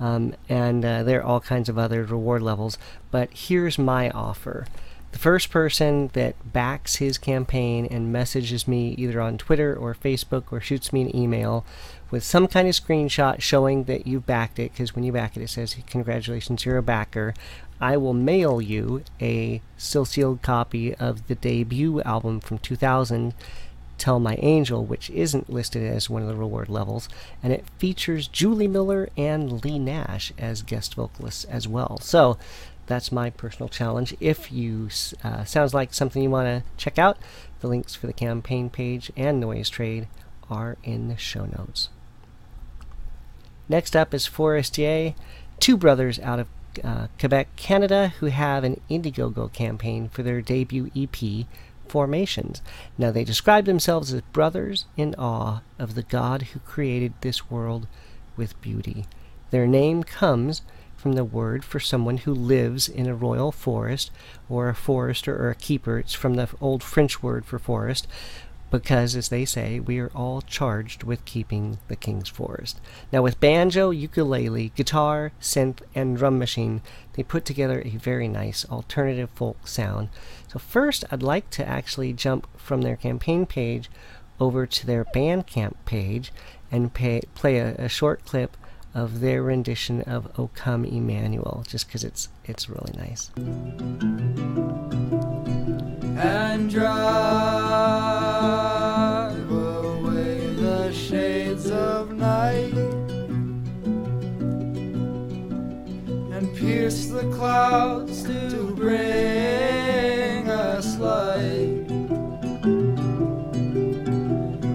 Um, 0.00 0.34
and 0.48 0.84
uh, 0.84 1.02
there 1.02 1.20
are 1.20 1.24
all 1.24 1.40
kinds 1.40 1.68
of 1.68 1.78
other 1.78 2.02
reward 2.04 2.42
levels. 2.42 2.78
But 3.10 3.28
here's 3.32 3.78
my 3.78 4.10
offer. 4.10 4.66
The 5.12 5.18
first 5.18 5.50
person 5.50 6.08
that 6.12 6.52
backs 6.52 6.96
his 6.96 7.18
campaign 7.18 7.86
and 7.86 8.12
messages 8.12 8.68
me 8.68 8.94
either 8.96 9.20
on 9.20 9.38
Twitter 9.38 9.74
or 9.74 9.94
Facebook 9.94 10.44
or 10.50 10.60
shoots 10.60 10.92
me 10.92 11.02
an 11.02 11.16
email 11.16 11.64
with 12.10 12.22
some 12.24 12.46
kind 12.46 12.68
of 12.68 12.74
screenshot 12.74 13.40
showing 13.40 13.84
that 13.84 14.06
you 14.06 14.20
backed 14.20 14.58
it, 14.58 14.72
because 14.72 14.94
when 14.94 15.04
you 15.04 15.12
back 15.12 15.36
it, 15.36 15.42
it 15.42 15.50
says, 15.50 15.76
Congratulations, 15.86 16.64
you're 16.64 16.76
a 16.76 16.82
backer. 16.82 17.34
I 17.80 17.96
will 17.96 18.14
mail 18.14 18.60
you 18.60 19.02
a 19.20 19.62
still 19.76 20.04
sealed 20.04 20.42
copy 20.42 20.94
of 20.96 21.26
the 21.28 21.34
debut 21.34 22.02
album 22.02 22.40
from 22.40 22.58
2000, 22.58 23.34
Tell 24.00 24.18
My 24.18 24.36
Angel, 24.40 24.82
which 24.82 25.10
isn't 25.10 25.50
listed 25.50 25.82
as 25.82 26.08
one 26.08 26.22
of 26.22 26.28
the 26.28 26.34
reward 26.34 26.70
levels, 26.70 27.06
and 27.42 27.52
it 27.52 27.66
features 27.76 28.28
Julie 28.28 28.66
Miller 28.66 29.10
and 29.14 29.62
Leigh 29.62 29.78
Nash 29.78 30.32
as 30.38 30.62
guest 30.62 30.94
vocalists 30.94 31.44
as 31.44 31.68
well. 31.68 31.98
So 32.00 32.38
that's 32.86 33.12
my 33.12 33.28
personal 33.28 33.68
challenge. 33.68 34.16
If 34.18 34.50
you 34.50 34.88
uh, 35.22 35.44
sounds 35.44 35.74
like 35.74 35.92
something 35.92 36.22
you 36.22 36.30
want 36.30 36.46
to 36.46 36.68
check 36.78 36.98
out, 36.98 37.18
the 37.60 37.68
links 37.68 37.94
for 37.94 38.06
the 38.06 38.14
campaign 38.14 38.70
page 38.70 39.12
and 39.18 39.38
Noise 39.38 39.68
Trade 39.68 40.08
are 40.48 40.78
in 40.82 41.08
the 41.08 41.18
show 41.18 41.44
notes. 41.44 41.90
Next 43.68 43.94
up 43.94 44.14
is 44.14 44.26
Forestier, 44.26 45.14
two 45.60 45.76
brothers 45.76 46.18
out 46.20 46.38
of 46.38 46.48
uh, 46.82 47.08
Quebec, 47.18 47.54
Canada, 47.56 48.14
who 48.20 48.26
have 48.26 48.64
an 48.64 48.80
Indiegogo 48.88 49.52
campaign 49.52 50.08
for 50.08 50.22
their 50.22 50.40
debut 50.40 50.90
EP, 50.96 51.46
Formations. 51.90 52.62
Now, 52.96 53.10
they 53.10 53.24
describe 53.24 53.64
themselves 53.64 54.12
as 54.12 54.20
brothers 54.32 54.84
in 54.96 55.16
awe 55.18 55.62
of 55.76 55.96
the 55.96 56.04
God 56.04 56.42
who 56.42 56.60
created 56.60 57.14
this 57.20 57.50
world 57.50 57.88
with 58.36 58.60
beauty. 58.60 59.06
Their 59.50 59.66
name 59.66 60.04
comes 60.04 60.62
from 60.96 61.14
the 61.14 61.24
word 61.24 61.64
for 61.64 61.80
someone 61.80 62.18
who 62.18 62.32
lives 62.32 62.88
in 62.88 63.08
a 63.08 63.14
royal 63.14 63.50
forest, 63.50 64.12
or 64.48 64.68
a 64.68 64.74
forester 64.74 65.34
or 65.34 65.50
a 65.50 65.56
keeper. 65.56 65.98
It's 65.98 66.14
from 66.14 66.34
the 66.34 66.48
old 66.60 66.84
French 66.84 67.24
word 67.24 67.44
for 67.44 67.58
forest, 67.58 68.06
because, 68.70 69.16
as 69.16 69.28
they 69.28 69.44
say, 69.44 69.80
we 69.80 69.98
are 69.98 70.10
all 70.14 70.40
charged 70.42 71.02
with 71.02 71.24
keeping 71.24 71.78
the 71.88 71.96
king's 71.96 72.28
forest. 72.28 72.80
Now, 73.12 73.22
with 73.22 73.40
banjo, 73.40 73.90
ukulele, 73.90 74.72
guitar, 74.76 75.32
synth, 75.40 75.80
and 75.94 76.16
drum 76.16 76.38
machine, 76.38 76.82
they 77.14 77.22
put 77.22 77.44
together 77.44 77.82
a 77.84 77.96
very 77.96 78.28
nice 78.28 78.64
alternative 78.70 79.30
folk 79.30 79.66
sound. 79.66 80.08
So, 80.48 80.58
first, 80.58 81.04
I'd 81.10 81.22
like 81.22 81.50
to 81.50 81.66
actually 81.66 82.12
jump 82.12 82.46
from 82.56 82.82
their 82.82 82.96
campaign 82.96 83.46
page 83.46 83.90
over 84.38 84.66
to 84.66 84.86
their 84.86 85.04
Bandcamp 85.04 85.74
page 85.84 86.32
and 86.70 86.94
pay, 86.94 87.22
play 87.34 87.58
a, 87.58 87.74
a 87.74 87.88
short 87.88 88.24
clip 88.24 88.56
of 88.94 89.20
their 89.20 89.42
rendition 89.42 90.02
of 90.02 90.30
O 90.38 90.48
Come 90.54 90.84
Emmanuel, 90.84 91.64
just 91.68 91.86
because 91.86 92.04
it's 92.04 92.28
it's 92.44 92.68
really 92.68 92.92
nice. 92.96 93.30
And 96.16 96.70
drive 96.70 98.19
the 106.90 107.22
clouds 107.36 108.24
to 108.24 108.74
bring 108.74 110.48
us 110.48 110.98
light. 110.98 111.86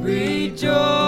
Rejoice, 0.02 1.05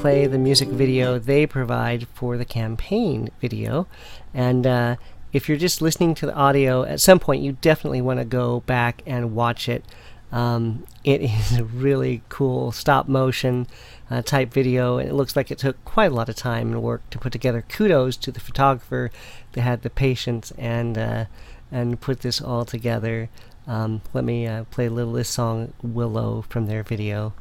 play 0.00 0.26
the 0.26 0.38
music 0.38 0.70
video 0.70 1.18
they 1.18 1.46
provide 1.46 2.08
for 2.14 2.38
the 2.38 2.44
campaign 2.46 3.28
video. 3.38 3.86
And 4.32 4.66
uh, 4.66 4.96
if 5.34 5.46
you're 5.46 5.58
just 5.58 5.82
listening 5.82 6.14
to 6.14 6.26
the 6.26 6.34
audio, 6.34 6.84
at 6.84 7.00
some 7.00 7.18
point 7.18 7.42
you 7.42 7.58
definitely 7.60 8.00
want 8.00 8.18
to 8.18 8.24
go 8.24 8.60
back 8.60 9.02
and 9.04 9.34
watch 9.34 9.68
it. 9.68 9.84
Um, 10.32 10.86
it 11.04 11.20
is 11.20 11.58
a 11.58 11.64
really 11.64 12.22
cool 12.30 12.72
stop 12.72 13.08
motion 13.08 13.66
uh, 14.10 14.22
type 14.22 14.54
video, 14.54 14.96
and 14.96 15.06
it 15.06 15.12
looks 15.12 15.36
like 15.36 15.50
it 15.50 15.58
took 15.58 15.84
quite 15.84 16.12
a 16.12 16.14
lot 16.14 16.30
of 16.30 16.34
time 16.34 16.72
and 16.72 16.82
work 16.82 17.08
to 17.10 17.18
put 17.18 17.32
together. 17.32 17.62
Kudos 17.68 18.16
to 18.18 18.32
the 18.32 18.40
photographer 18.40 19.10
that 19.52 19.60
had 19.60 19.82
the 19.82 19.90
patience 19.90 20.50
and 20.56 20.96
uh, 20.96 21.26
and 21.70 22.00
put 22.00 22.20
this 22.20 22.40
all 22.40 22.64
together. 22.64 23.28
Um, 23.66 24.00
let 24.14 24.24
me 24.24 24.46
uh, 24.46 24.64
play 24.64 24.86
a 24.86 24.90
little 24.90 25.12
this 25.12 25.28
song 25.28 25.74
"Willow" 25.82 26.42
from 26.48 26.68
their 26.68 26.82
video. 26.82 27.34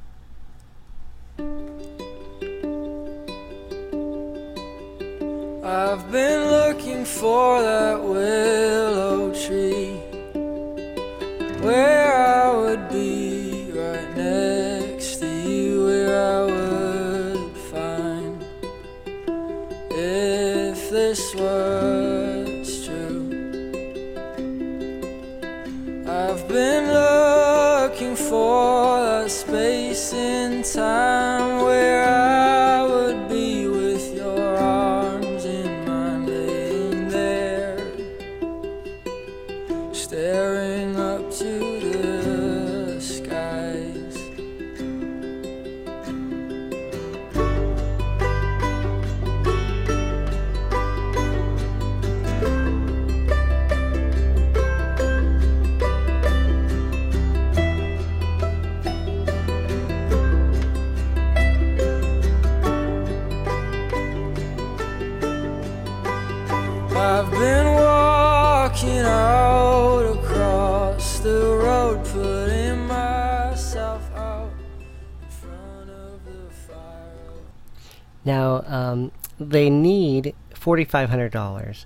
I've 5.71 6.11
been 6.11 6.49
looking 6.49 7.05
for 7.05 7.61
that 7.61 8.01
willow 8.01 8.78
they 79.39 79.69
need 79.69 80.35
$4,500. 80.53 81.85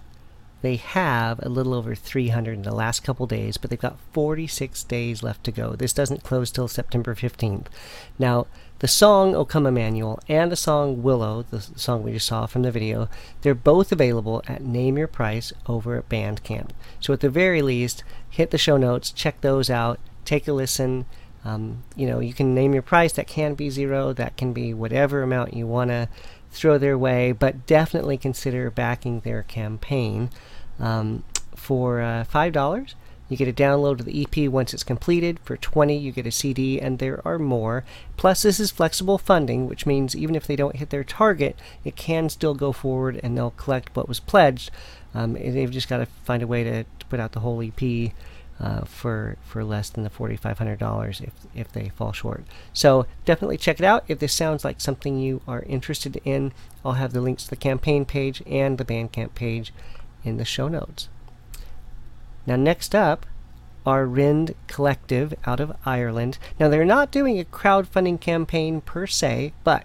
They 0.64 0.78
have 0.78 1.40
a 1.44 1.50
little 1.50 1.74
over 1.74 1.94
300 1.94 2.54
in 2.54 2.62
the 2.62 2.74
last 2.74 3.04
couple 3.04 3.28
days, 3.28 3.58
but 3.58 3.70
they've 3.70 3.80
got 3.80 4.00
46 4.14 4.84
days 4.86 5.22
left 5.22 5.44
to 5.44 5.52
go. 5.52 5.76
This 5.76 5.92
doesn't 5.92 6.24
close 6.24 6.52
till 6.52 6.70
September 6.70 7.14
15th. 7.14 7.66
Now, 8.18 8.48
the 8.80 8.88
song 8.88 9.36
O 9.36 9.44
Come 9.44 9.66
Emmanuel 9.66 10.20
and 10.30 10.50
the 10.50 10.56
song 10.56 11.04
Willow, 11.04 11.44
the 11.44 11.60
song 11.60 12.04
we 12.04 12.14
just 12.14 12.28
saw 12.28 12.46
from 12.46 12.62
the 12.62 12.72
video, 12.72 13.10
they're 13.42 13.54
both 13.54 13.92
available 13.92 14.42
at 14.48 14.62
Name 14.62 14.98
Your 14.98 15.08
Price 15.08 15.52
over 15.68 15.98
at 15.98 16.08
Bandcamp. 16.08 16.70
So 17.02 17.12
at 17.12 17.20
the 17.20 17.30
very 17.30 17.62
least, 17.62 18.06
hit 18.30 18.52
the 18.52 18.58
show 18.58 18.78
notes, 18.78 19.12
check 19.12 19.42
those 19.42 19.70
out, 19.70 20.00
take 20.24 20.48
a 20.48 20.54
listen. 20.54 21.06
Um, 21.46 21.84
you 21.96 22.08
know, 22.08 22.22
you 22.22 22.34
can 22.34 22.56
name 22.56 22.74
your 22.74 22.82
price. 22.82 23.12
That 23.14 23.28
can 23.28 23.54
be 23.54 23.70
zero. 23.70 24.14
That 24.14 24.38
can 24.38 24.54
be 24.54 24.74
whatever 24.74 25.22
amount 25.22 25.54
you 25.54 25.68
want 25.68 25.90
to 25.90 26.08
throw 26.54 26.78
their 26.78 26.98
way, 26.98 27.32
but 27.32 27.66
definitely 27.66 28.18
consider 28.18 28.70
backing 28.70 29.22
their 29.22 29.44
campaign. 29.44 30.30
Um, 30.80 31.24
for 31.56 32.02
uh, 32.02 32.26
$5, 32.32 32.94
you 33.30 33.38
get 33.38 33.48
a 33.48 33.54
download 33.54 34.00
of 34.00 34.06
the 34.06 34.24
EP 34.24 34.50
once 34.50 34.74
it's 34.74 34.84
completed. 34.84 35.40
For 35.44 35.58
20, 35.58 35.98
you 35.98 36.12
get 36.12 36.28
a 36.28 36.32
CD, 36.32 36.80
and 36.80 37.00
there 37.00 37.22
are 37.26 37.40
more. 37.40 37.84
Plus, 38.18 38.44
this 38.44 38.60
is 38.60 38.72
flexible 38.72 39.18
funding, 39.18 39.68
which 39.68 39.86
means 39.86 40.16
even 40.16 40.36
if 40.36 40.46
they 40.46 40.56
don't 40.56 40.76
hit 40.76 40.90
their 40.90 41.04
target, 41.04 41.58
it 41.84 41.96
can 41.96 42.30
still 42.30 42.54
go 42.54 42.72
forward 42.72 43.20
and 43.24 43.38
they'll 43.38 43.52
collect 43.52 43.96
what 43.96 44.08
was 44.08 44.20
pledged. 44.20 44.72
Um, 45.14 45.34
they've 45.34 45.72
just 45.72 45.90
got 45.90 45.98
to 45.98 46.06
find 46.24 46.44
a 46.44 46.48
way 46.48 46.64
to, 46.64 46.84
to 46.84 47.06
put 47.10 47.20
out 47.20 47.32
the 47.32 47.40
whole 47.40 47.62
EP 47.62 48.12
uh, 48.64 48.86
for 48.86 49.36
for 49.44 49.62
less 49.62 49.90
than 49.90 50.06
the 50.06 50.10
forty 50.10 50.38
five 50.38 50.58
hundred 50.58 50.80
dollars 50.80 51.20
if 51.20 51.34
if 51.54 51.72
they 51.74 51.90
fall 51.90 52.14
short. 52.14 52.46
So 52.72 53.06
definitely 53.26 53.58
check 53.58 53.80
it 53.80 53.86
out. 53.86 54.06
If 54.08 54.20
this 54.20 54.34
sounds 54.34 54.64
like 54.64 54.80
something 54.80 55.20
you 55.20 55.42
are 55.46 55.64
interested 55.64 56.22
in, 56.24 56.54
I'll 56.86 56.94
have 56.94 57.12
the 57.12 57.20
links 57.20 57.44
to 57.44 57.50
the 57.50 57.58
campaign 57.58 58.06
page 58.06 58.42
and 58.48 58.78
the 58.78 58.86
Bandcamp 58.86 59.36
page 59.36 59.74
in 60.24 60.38
the 60.38 60.46
show 60.46 60.70
notes. 60.70 61.10
Now 62.48 62.56
next 62.56 62.96
up 62.96 63.26
are 63.86 64.06
Rend 64.06 64.56
Collective 64.68 65.34
out 65.46 65.60
of 65.60 65.76
Ireland. 65.86 66.38
Now 66.58 66.70
they're 66.70 66.86
not 66.86 67.12
doing 67.12 67.38
a 67.38 67.44
crowdfunding 67.44 68.22
campaign 68.22 68.80
per 68.80 69.06
se, 69.08 69.52
but 69.66 69.84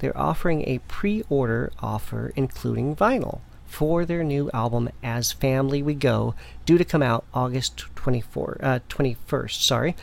they're 0.00 0.16
offering 0.16 0.68
a 0.68 0.80
pre-order 0.86 1.72
offer 1.80 2.30
including 2.36 2.94
vinyl 2.94 3.40
for 3.68 4.04
their 4.04 4.24
new 4.24 4.50
album 4.52 4.88
As 5.02 5.30
Family 5.30 5.82
We 5.82 5.94
Go, 5.94 6.34
due 6.66 6.78
to 6.78 6.84
come 6.84 7.02
out 7.02 7.24
August 7.32 7.84
24, 7.94 8.58
uh, 8.60 8.78
21st. 8.88 9.62
Sorry. 9.62 9.94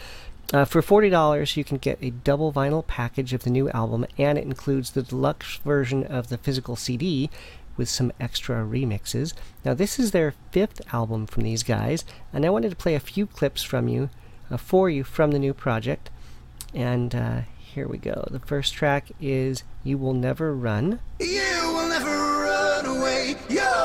Uh, 0.54 0.64
for 0.64 0.82
$40, 0.82 1.58
you 1.58 1.64
can 1.64 1.78
get 1.78 1.98
a 2.02 2.12
double 2.12 2.54
vinyl 2.54 2.86
package 2.86 3.34
of 3.34 3.44
the 3.44 3.50
new 3.50 3.70
album, 3.72 4.06
and 4.18 4.38
it 4.38 4.46
includes 4.46 4.92
the 4.92 5.02
deluxe 5.02 5.58
version 5.58 6.04
of 6.04 6.30
the 6.30 6.38
physical 6.38 6.76
CD 6.76 7.30
with 7.76 7.90
some 7.90 8.14
extra 8.20 8.58
remixes. 8.58 9.34
Now, 9.66 9.74
this 9.74 10.00
is 10.00 10.12
their 10.12 10.36
fifth 10.52 10.82
album 10.94 11.26
from 11.26 11.44
these 11.44 11.64
guys, 11.64 12.06
and 12.32 12.46
I 12.46 12.50
wanted 12.50 12.70
to 12.70 12.76
play 12.76 12.96
a 12.96 13.00
few 13.00 13.26
clips 13.26 13.64
from 13.64 13.88
you, 13.88 14.10
uh, 14.50 14.58
for 14.58 14.90
you 14.90 15.04
from 15.04 15.32
the 15.32 15.40
new 15.40 15.54
project. 15.54 16.10
And 16.74 17.16
uh, 17.16 17.42
here 17.58 17.88
we 17.88 17.98
go. 17.98 18.28
The 18.30 18.40
first 18.40 18.74
track 18.74 19.12
is 19.20 19.64
You 19.84 19.98
Will 19.98 20.14
Never 20.14 20.54
Run. 20.56 21.00
You 21.20 21.72
will 21.74 21.90
never 21.90 22.06
run 22.06 22.25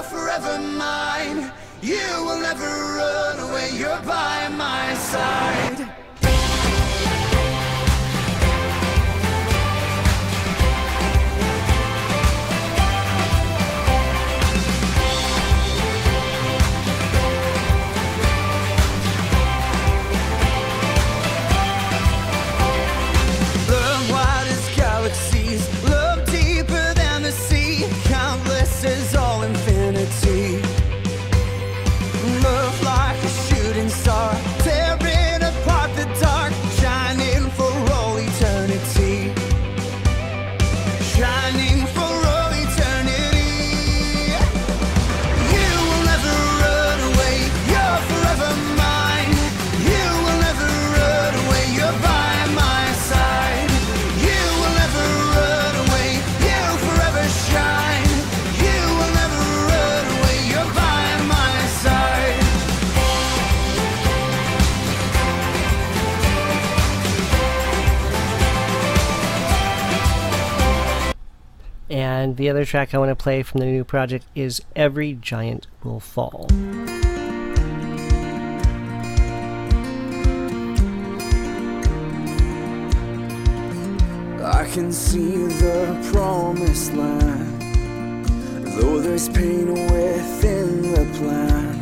you're 0.00 0.08
forever 0.08 0.58
mine. 0.60 1.52
You 1.82 2.24
will 2.24 2.40
never 2.40 2.64
run 2.64 3.38
away, 3.50 3.70
you're 3.74 4.00
by 4.02 4.48
my 4.48 4.94
side. 4.94 5.89
The 72.40 72.48
other 72.48 72.64
track 72.64 72.94
I 72.94 72.98
want 72.98 73.10
to 73.10 73.16
play 73.16 73.42
from 73.42 73.60
the 73.60 73.66
new 73.66 73.84
project 73.84 74.24
is 74.34 74.62
Every 74.74 75.12
Giant 75.12 75.66
Will 75.84 76.00
Fall. 76.00 76.46
I 84.42 84.66
can 84.72 84.90
see 84.90 85.36
the 85.36 86.10
promised 86.12 86.94
land, 86.94 87.60
though 88.64 89.00
there's 89.00 89.28
pain 89.28 89.74
within 89.74 90.80
the 90.92 91.04
plan. 91.18 91.76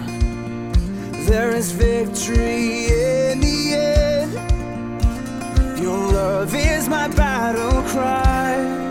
There 1.27 1.51
is 1.55 1.71
victory 1.71 2.87
in 2.87 3.41
the 3.41 3.75
end. 3.75 4.33
Your 5.81 6.13
love 6.13 6.53
is 6.53 6.89
my 6.89 7.07
battle 7.07 7.83
cry. 7.83 8.88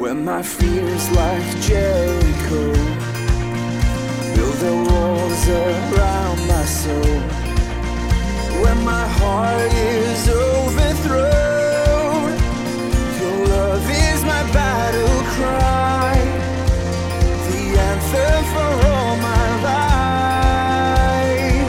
When 0.00 0.24
my 0.24 0.40
fears 0.42 1.10
like 1.10 1.60
Jericho 1.60 2.72
build 4.34 4.56
their 4.64 4.78
walls 4.88 5.46
around 5.46 6.38
my 6.48 6.64
soul. 6.64 7.20
When 8.62 8.82
my 8.82 9.06
heart 9.20 9.72
is 9.74 10.26
overthrown, 10.26 12.32
your 13.20 13.36
love 13.52 13.90
is 13.90 14.24
my 14.24 14.42
battle 14.56 15.22
cry, 15.36 16.16
the 17.46 17.62
anthem 17.88 18.42
for 18.54 18.70
all 18.88 19.14
my 19.28 19.46
life. 19.68 21.68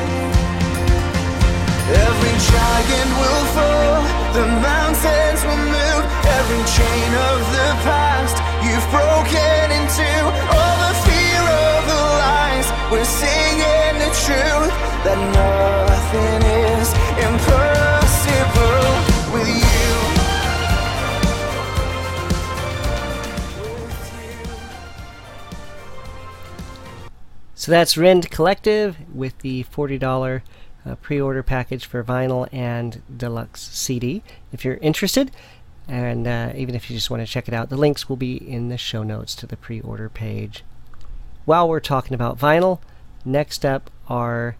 Every 2.07 2.35
giant 2.47 3.11
will 3.19 3.45
fall, 3.55 3.99
the 4.37 4.45
mountains 4.69 5.41
will 5.43 5.63
move, 5.75 6.03
every 6.39 6.63
chain 6.75 7.09
of 7.29 7.37
the 7.51 7.67
past 7.83 8.10
truth 14.31 14.75
that 15.03 15.19
nothing 15.35 16.41
is 16.79 16.89
impossible 17.27 18.93
with 19.33 19.47
you. 19.47 19.61
So 27.55 27.71
that's 27.71 27.97
Rend 27.97 28.31
Collective 28.31 28.97
with 29.13 29.37
the 29.39 29.65
$40 29.65 30.41
uh, 30.83 30.95
pre 30.95 31.21
order 31.21 31.43
package 31.43 31.85
for 31.85 32.03
vinyl 32.03 32.47
and 32.51 33.01
deluxe 33.15 33.61
CD. 33.61 34.23
If 34.51 34.65
you're 34.65 34.77
interested, 34.77 35.31
and 35.87 36.27
uh, 36.27 36.53
even 36.55 36.73
if 36.73 36.89
you 36.89 36.95
just 36.95 37.09
want 37.11 37.21
to 37.21 37.31
check 37.31 37.47
it 37.47 37.53
out, 37.53 37.69
the 37.69 37.77
links 37.77 38.07
will 38.09 38.15
be 38.15 38.35
in 38.35 38.69
the 38.69 38.77
show 38.77 39.03
notes 39.03 39.35
to 39.35 39.45
the 39.45 39.57
pre 39.57 39.81
order 39.81 40.09
page. 40.09 40.63
While 41.45 41.67
we're 41.67 41.79
talking 41.79 42.13
about 42.13 42.39
vinyl, 42.39 42.79
next 43.25 43.65
up 43.65 43.91
are 44.11 44.57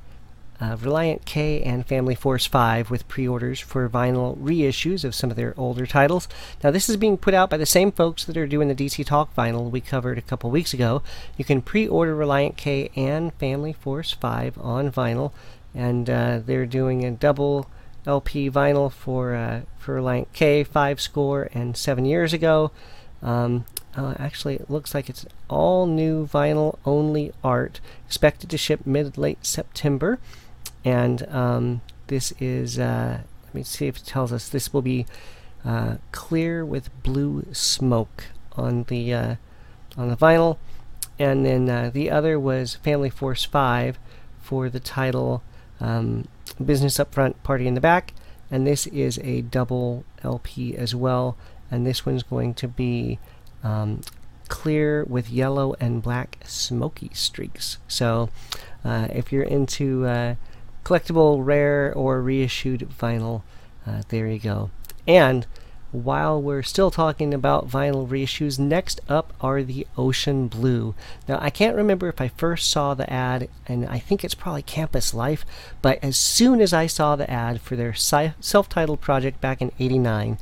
uh, 0.62 0.78
Relient 0.78 1.26
K 1.26 1.62
and 1.62 1.86
Family 1.86 2.16
Force 2.16 2.46
5 2.46 2.90
with 2.90 3.08
pre 3.08 3.28
orders 3.28 3.60
for 3.60 3.90
vinyl 3.90 4.38
reissues 4.38 5.04
of 5.04 5.14
some 5.14 5.30
of 5.30 5.36
their 5.36 5.54
older 5.58 5.86
titles. 5.86 6.30
Now, 6.64 6.72
this 6.72 6.88
is 6.88 6.96
being 6.98 7.18
put 7.18 7.34
out 7.34 7.50
by 7.50 7.58
the 7.58 7.66
same 7.66 7.92
folks 7.92 8.24
that 8.26 8.38
are 8.38 8.48
doing 8.48 8.68
the 8.68 8.76
DC 8.76 9.06
Talk 9.06 9.36
vinyl 9.36 9.70
we 9.70 9.82
covered 9.82 10.18
a 10.18 10.22
couple 10.22 10.50
weeks 10.52 10.74
ago. 10.74 11.02
You 11.36 11.44
can 11.44 11.62
pre 11.62 11.88
order 11.88 12.16
Relient 12.16 12.56
K 12.56 12.92
and 12.96 13.34
Family 13.34 13.74
Force 13.74 14.14
5 14.14 14.58
on 14.60 14.92
vinyl, 14.92 15.32
and 15.74 16.10
uh, 16.10 16.40
they're 16.46 16.66
doing 16.66 17.04
a 17.04 17.12
double 17.12 17.68
LP 18.06 18.50
vinyl 18.50 18.92
for, 18.92 19.36
uh, 19.36 19.62
for 19.80 20.00
Relient 20.00 20.28
K, 20.32 20.64
5 20.64 21.02
score, 21.02 21.50
and 21.54 21.76
7 21.76 22.06
years 22.06 22.34
ago. 22.34 22.72
Um, 23.24 23.66
uh, 23.96 24.16
actually, 24.18 24.56
it 24.56 24.70
looks 24.70 24.94
like 24.94 25.10
it's 25.10 25.26
all 25.50 25.86
new 25.86 26.26
vinyl 26.28 26.78
only 26.86 27.34
art, 27.44 27.80
expected 28.06 28.50
to 28.50 28.58
ship 28.58 28.86
mid 28.86 29.18
late 29.18 29.46
September. 29.46 30.20
And 30.86 31.28
um, 31.28 31.82
this 32.08 32.34
is, 32.40 32.80
uh, 32.80 33.22
let 33.44 33.56
me 33.56 33.64
see 33.64 33.88
if 33.88 33.98
it 33.98 34.06
tells 34.06 34.32
us, 34.32 34.48
this 34.48 34.74
will 34.74 34.82
be 34.82 35.06
uh, 35.66 35.98
clear 36.12 36.66
with 36.66 36.90
blue 37.04 37.46
smoke 37.52 38.26
on 38.54 38.84
the, 38.84 39.14
uh, 39.14 39.36
on 39.98 40.10
the 40.10 40.18
vinyl. 40.18 40.58
And 41.20 41.46
then 41.46 41.70
uh, 41.70 41.92
the 41.94 42.10
other 42.10 42.40
was 42.40 42.76
Family 42.76 43.10
Force 43.10 43.44
5 43.44 44.00
for 44.42 44.70
the 44.70 44.80
title 44.80 45.44
um, 45.80 46.28
Business 46.64 47.00
Up 47.00 47.14
Front, 47.14 47.44
Party 47.44 47.68
in 47.68 47.74
the 47.74 47.82
Back. 47.82 48.14
And 48.50 48.66
this 48.66 48.88
is 48.88 49.20
a 49.20 49.42
double 49.42 50.04
LP 50.24 50.76
as 50.76 50.96
well. 50.96 51.38
And 51.70 51.86
this 51.86 52.06
one's 52.06 52.24
going 52.24 52.54
to 52.56 52.68
be 52.68 53.20
um, 53.64 54.02
clear 54.48 55.04
with 55.06 55.30
yellow 55.30 55.76
and 55.80 56.02
black 56.02 56.38
smoky 56.46 57.10
streaks. 57.14 57.78
So, 57.88 58.30
uh, 58.84 59.08
if 59.12 59.32
you're 59.32 59.44
into 59.44 60.06
uh, 60.06 60.36
collectible, 60.84 61.44
rare, 61.44 61.94
or 61.94 62.22
reissued 62.22 62.90
vinyl, 62.90 63.44
uh, 63.88 64.04
there 64.10 64.28
you 64.28 64.40
go. 64.40 64.70
And 65.08 65.48
while 65.92 66.42
we're 66.42 66.64
still 66.64 66.90
talking 66.90 67.34
about 67.34 67.70
vinyl 67.70 68.08
reissues, 68.08 68.58
next 68.58 69.02
up 69.10 69.34
are 69.42 69.62
the 69.62 69.86
Ocean 69.98 70.48
Blue. 70.48 70.96
Now, 71.28 71.38
I 71.42 71.50
can't 71.50 71.76
remember 71.76 72.08
if 72.08 72.22
I 72.22 72.30
first 72.30 72.70
saw 72.70 72.94
the 72.94 73.12
ad, 73.12 73.50
and 73.68 73.86
I 73.86 74.00
think 74.00 74.24
it's 74.24 74.34
probably 74.34 74.62
Campus 74.62 75.14
Life, 75.14 75.46
but 75.82 76.00
as 76.02 76.16
soon 76.16 76.62
as 76.62 76.72
I 76.72 76.88
saw 76.88 77.16
the 77.16 77.30
ad 77.30 77.60
for 77.60 77.76
their 77.76 77.94
self 77.94 78.70
titled 78.70 79.02
project 79.02 79.42
back 79.42 79.62
in 79.62 79.74
89, 79.80 80.38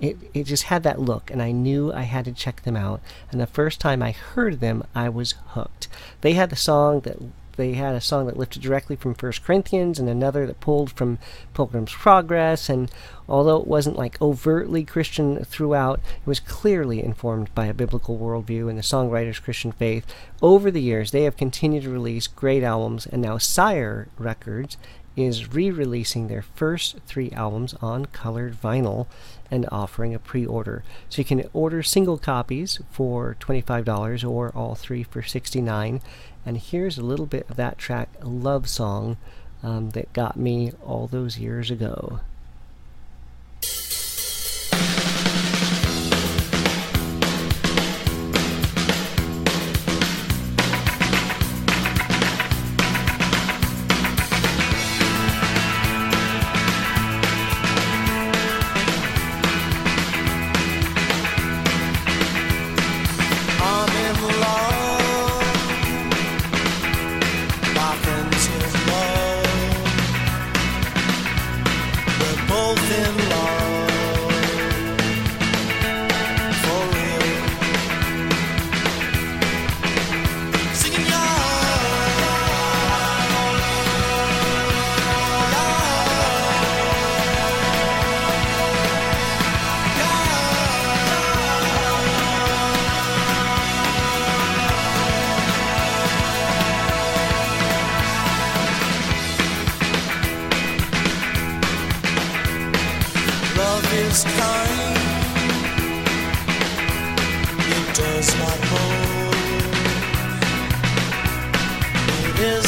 it, 0.00 0.16
it 0.32 0.44
just 0.44 0.64
had 0.64 0.82
that 0.82 1.00
look, 1.00 1.30
and 1.30 1.42
I 1.42 1.52
knew 1.52 1.92
I 1.92 2.02
had 2.02 2.24
to 2.24 2.32
check 2.32 2.62
them 2.62 2.76
out. 2.76 3.00
And 3.30 3.40
the 3.40 3.46
first 3.46 3.80
time 3.80 4.02
I 4.02 4.12
heard 4.12 4.60
them, 4.60 4.84
I 4.94 5.08
was 5.08 5.34
hooked. 5.48 5.88
They 6.22 6.32
had 6.32 6.50
the 6.50 6.56
song 6.56 7.00
that 7.00 7.18
they 7.60 7.74
had 7.74 7.94
a 7.94 8.00
song 8.00 8.26
that 8.26 8.38
lifted 8.38 8.62
directly 8.62 8.96
from 8.96 9.14
First 9.14 9.44
Corinthians 9.44 9.98
and 9.98 10.08
another 10.08 10.46
that 10.46 10.60
pulled 10.60 10.92
from 10.92 11.18
Pilgrim's 11.52 11.92
Progress. 11.92 12.70
And 12.70 12.90
although 13.28 13.60
it 13.60 13.66
wasn't 13.66 13.98
like 13.98 14.20
overtly 14.22 14.82
Christian 14.82 15.44
throughout, 15.44 16.00
it 16.22 16.26
was 16.26 16.40
clearly 16.40 17.04
informed 17.04 17.54
by 17.54 17.66
a 17.66 17.74
biblical 17.74 18.18
worldview 18.18 18.70
and 18.70 18.78
the 18.78 18.82
songwriter's 18.82 19.40
Christian 19.40 19.72
faith. 19.72 20.06
Over 20.40 20.70
the 20.70 20.80
years, 20.80 21.10
they 21.10 21.24
have 21.24 21.36
continued 21.36 21.82
to 21.82 21.90
release 21.90 22.26
great 22.26 22.62
albums, 22.62 23.04
and 23.04 23.20
now 23.20 23.36
Sire 23.36 24.08
Records 24.16 24.78
is 25.20 25.52
re 25.52 25.70
releasing 25.70 26.28
their 26.28 26.42
first 26.42 26.98
three 27.06 27.30
albums 27.32 27.74
on 27.80 28.06
colored 28.06 28.54
vinyl 28.54 29.06
and 29.50 29.66
offering 29.70 30.14
a 30.14 30.18
pre 30.18 30.46
order. 30.46 30.82
So 31.08 31.20
you 31.20 31.24
can 31.24 31.48
order 31.52 31.82
single 31.82 32.18
copies 32.18 32.80
for 32.90 33.36
$25 33.40 34.28
or 34.28 34.50
all 34.54 34.74
three 34.74 35.02
for 35.02 35.22
69. 35.22 36.00
And 36.46 36.58
here's 36.58 36.98
a 36.98 37.02
little 37.02 37.26
bit 37.26 37.48
of 37.50 37.56
that 37.56 37.78
track, 37.78 38.08
Love 38.22 38.68
Song, 38.68 39.16
um, 39.62 39.90
that 39.90 40.12
got 40.12 40.36
me 40.36 40.72
all 40.84 41.06
those 41.06 41.38
years 41.38 41.70
ago. 41.70 42.20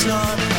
So 0.03 0.52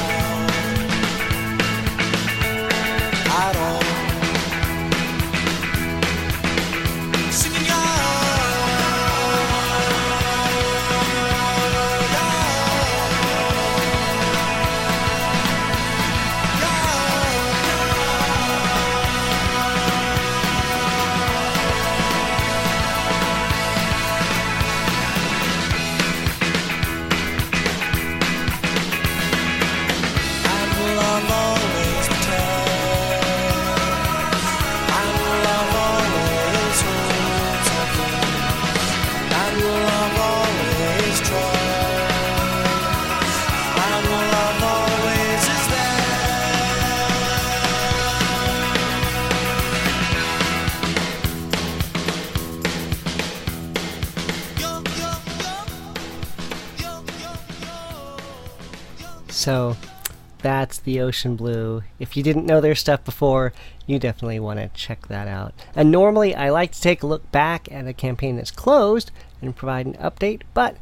the 60.84 60.99
Ocean 60.99 61.36
Blue. 61.36 61.84
If 61.99 62.15
you 62.15 62.23
didn't 62.23 62.45
know 62.45 62.61
their 62.61 62.75
stuff 62.75 63.03
before, 63.03 63.53
you 63.86 63.99
definitely 63.99 64.39
want 64.39 64.59
to 64.59 64.69
check 64.69 65.07
that 65.07 65.27
out. 65.27 65.53
And 65.75 65.91
normally 65.91 66.36
I 66.36 66.49
like 66.49 66.71
to 66.73 66.81
take 66.81 67.03
a 67.03 67.07
look 67.07 67.31
back 67.31 67.71
at 67.71 67.88
a 67.88 67.93
campaign 67.93 68.36
that's 68.36 68.51
closed 68.51 69.11
and 69.41 69.55
provide 69.55 69.86
an 69.86 69.93
update, 69.95 70.43
but 70.53 70.77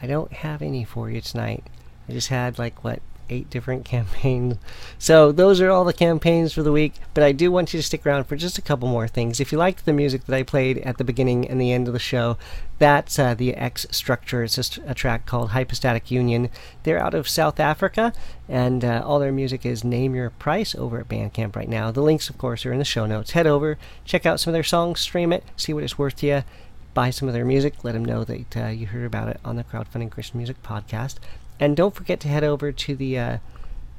I 0.00 0.06
don't 0.06 0.32
have 0.32 0.62
any 0.62 0.84
for 0.84 1.10
you 1.10 1.20
tonight. 1.20 1.64
I 2.08 2.12
just 2.12 2.28
had 2.28 2.58
like 2.58 2.84
what 2.84 3.00
eight 3.30 3.50
different 3.50 3.84
campaigns. 3.86 4.56
So 4.98 5.32
those 5.32 5.60
are 5.60 5.70
all 5.70 5.84
the 5.84 5.92
campaigns 5.92 6.52
for 6.52 6.62
the 6.62 6.72
week, 6.72 6.94
but 7.14 7.24
I 7.24 7.32
do 7.32 7.50
want 7.50 7.72
you 7.72 7.80
to 7.80 7.86
stick 7.86 8.06
around 8.06 8.24
for 8.24 8.36
just 8.36 8.58
a 8.58 8.62
couple 8.62 8.88
more 8.88 9.08
things. 9.08 9.40
If 9.40 9.52
you 9.52 9.58
liked 9.58 9.84
the 9.84 9.92
music 9.92 10.24
that 10.24 10.36
I 10.36 10.42
played 10.42 10.78
at 10.78 10.98
the 10.98 11.04
beginning 11.04 11.48
and 11.48 11.60
the 11.60 11.72
end 11.72 11.86
of 11.86 11.92
the 11.92 11.98
show, 11.98 12.36
that's 12.78 13.18
uh, 13.18 13.34
the 13.34 13.54
X 13.54 13.86
Structure. 13.90 14.42
It's 14.42 14.56
just 14.56 14.78
a 14.86 14.94
track 14.94 15.26
called 15.26 15.50
Hypostatic 15.50 16.10
Union. 16.10 16.50
They're 16.82 17.02
out 17.02 17.14
of 17.14 17.28
South 17.28 17.58
Africa, 17.58 18.12
and 18.48 18.84
uh, 18.84 19.02
all 19.04 19.18
their 19.18 19.32
music 19.32 19.64
is 19.64 19.82
Name 19.82 20.14
Your 20.14 20.30
Price 20.30 20.74
over 20.74 20.98
at 20.98 21.08
Bandcamp 21.08 21.56
right 21.56 21.68
now. 21.68 21.90
The 21.90 22.02
links, 22.02 22.28
of 22.28 22.38
course, 22.38 22.66
are 22.66 22.72
in 22.72 22.78
the 22.78 22.84
show 22.84 23.06
notes. 23.06 23.30
Head 23.32 23.46
over, 23.46 23.78
check 24.04 24.26
out 24.26 24.40
some 24.40 24.50
of 24.50 24.54
their 24.54 24.62
songs, 24.62 25.00
stream 25.00 25.32
it, 25.32 25.44
see 25.56 25.72
what 25.72 25.84
it's 25.84 25.98
worth 25.98 26.16
to 26.16 26.26
you. 26.26 26.42
Buy 26.92 27.10
some 27.10 27.28
of 27.28 27.34
their 27.34 27.44
music. 27.44 27.84
Let 27.84 27.92
them 27.92 28.06
know 28.06 28.24
that 28.24 28.56
uh, 28.56 28.68
you 28.68 28.86
heard 28.86 29.04
about 29.04 29.28
it 29.28 29.38
on 29.44 29.56
the 29.56 29.64
Crowdfunding 29.64 30.10
Christian 30.10 30.38
Music 30.38 30.62
podcast. 30.62 31.16
And 31.58 31.76
don't 31.76 31.94
forget 31.94 32.20
to 32.20 32.28
head 32.28 32.44
over 32.44 32.72
to 32.72 32.96
the 32.96 33.18
uh, 33.18 33.38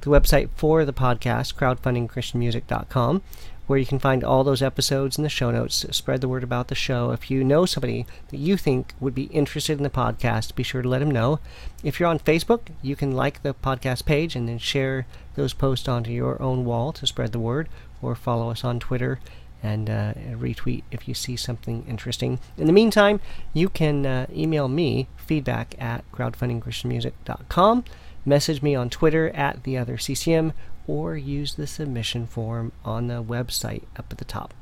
the 0.01 0.09
website 0.09 0.49
for 0.55 0.85
the 0.85 0.93
podcast, 0.93 1.55
crowdfundingchristianmusic.com, 1.55 3.21
where 3.65 3.79
you 3.79 3.85
can 3.85 3.99
find 3.99 4.23
all 4.23 4.43
those 4.43 4.61
episodes 4.61 5.17
and 5.17 5.25
the 5.25 5.29
show 5.29 5.49
notes. 5.51 5.85
Spread 5.91 6.21
the 6.21 6.27
word 6.27 6.43
about 6.43 6.67
the 6.67 6.75
show. 6.75 7.11
If 7.11 7.31
you 7.31 7.43
know 7.43 7.65
somebody 7.65 8.05
that 8.29 8.37
you 8.37 8.57
think 8.57 8.93
would 8.99 9.15
be 9.15 9.23
interested 9.23 9.77
in 9.77 9.83
the 9.83 9.89
podcast, 9.89 10.55
be 10.55 10.63
sure 10.63 10.81
to 10.81 10.89
let 10.89 10.99
them 10.99 11.11
know. 11.11 11.39
If 11.83 11.99
you're 11.99 12.09
on 12.09 12.19
Facebook, 12.19 12.67
you 12.81 12.95
can 12.95 13.11
like 13.11 13.41
the 13.41 13.55
podcast 13.55 14.05
page 14.05 14.35
and 14.35 14.47
then 14.47 14.59
share 14.59 15.07
those 15.35 15.53
posts 15.53 15.87
onto 15.87 16.11
your 16.11 16.41
own 16.41 16.63
wall 16.63 16.93
to 16.93 17.07
spread 17.07 17.31
the 17.31 17.39
word, 17.39 17.67
or 18.01 18.15
follow 18.15 18.51
us 18.51 18.63
on 18.63 18.79
Twitter 18.79 19.19
and 19.63 19.89
uh, 19.89 20.13
retweet 20.31 20.83
if 20.91 21.07
you 21.07 21.13
see 21.13 21.35
something 21.35 21.85
interesting. 21.87 22.39
In 22.57 22.67
the 22.67 22.73
meantime, 22.73 23.19
you 23.53 23.69
can 23.69 24.05
uh, 24.05 24.27
email 24.31 24.67
me 24.67 25.07
feedback 25.17 25.75
at 25.79 26.09
crowdfundingchristianmusic.com, 26.11 27.83
message 28.25 28.61
me 28.61 28.75
on 28.75 28.89
Twitter 28.89 29.29
at 29.29 29.63
the 29.63 29.77
other 29.77 29.97
CCM, 29.97 30.53
or 30.87 31.17
use 31.17 31.55
the 31.55 31.67
submission 31.67 32.25
form 32.27 32.71
on 32.85 33.07
the 33.07 33.23
website 33.23 33.83
up 33.97 34.05
at 34.11 34.17
the 34.17 34.25
top. 34.25 34.53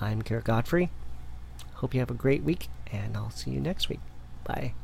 I'm 0.00 0.20
Garrett 0.20 0.44
Godfrey. 0.44 0.90
Hope 1.74 1.94
you 1.94 2.00
have 2.00 2.10
a 2.10 2.14
great 2.14 2.42
week, 2.42 2.68
and 2.90 3.16
I'll 3.16 3.30
see 3.30 3.50
you 3.50 3.60
next 3.60 3.88
week. 3.88 4.00
Bye. 4.44 4.74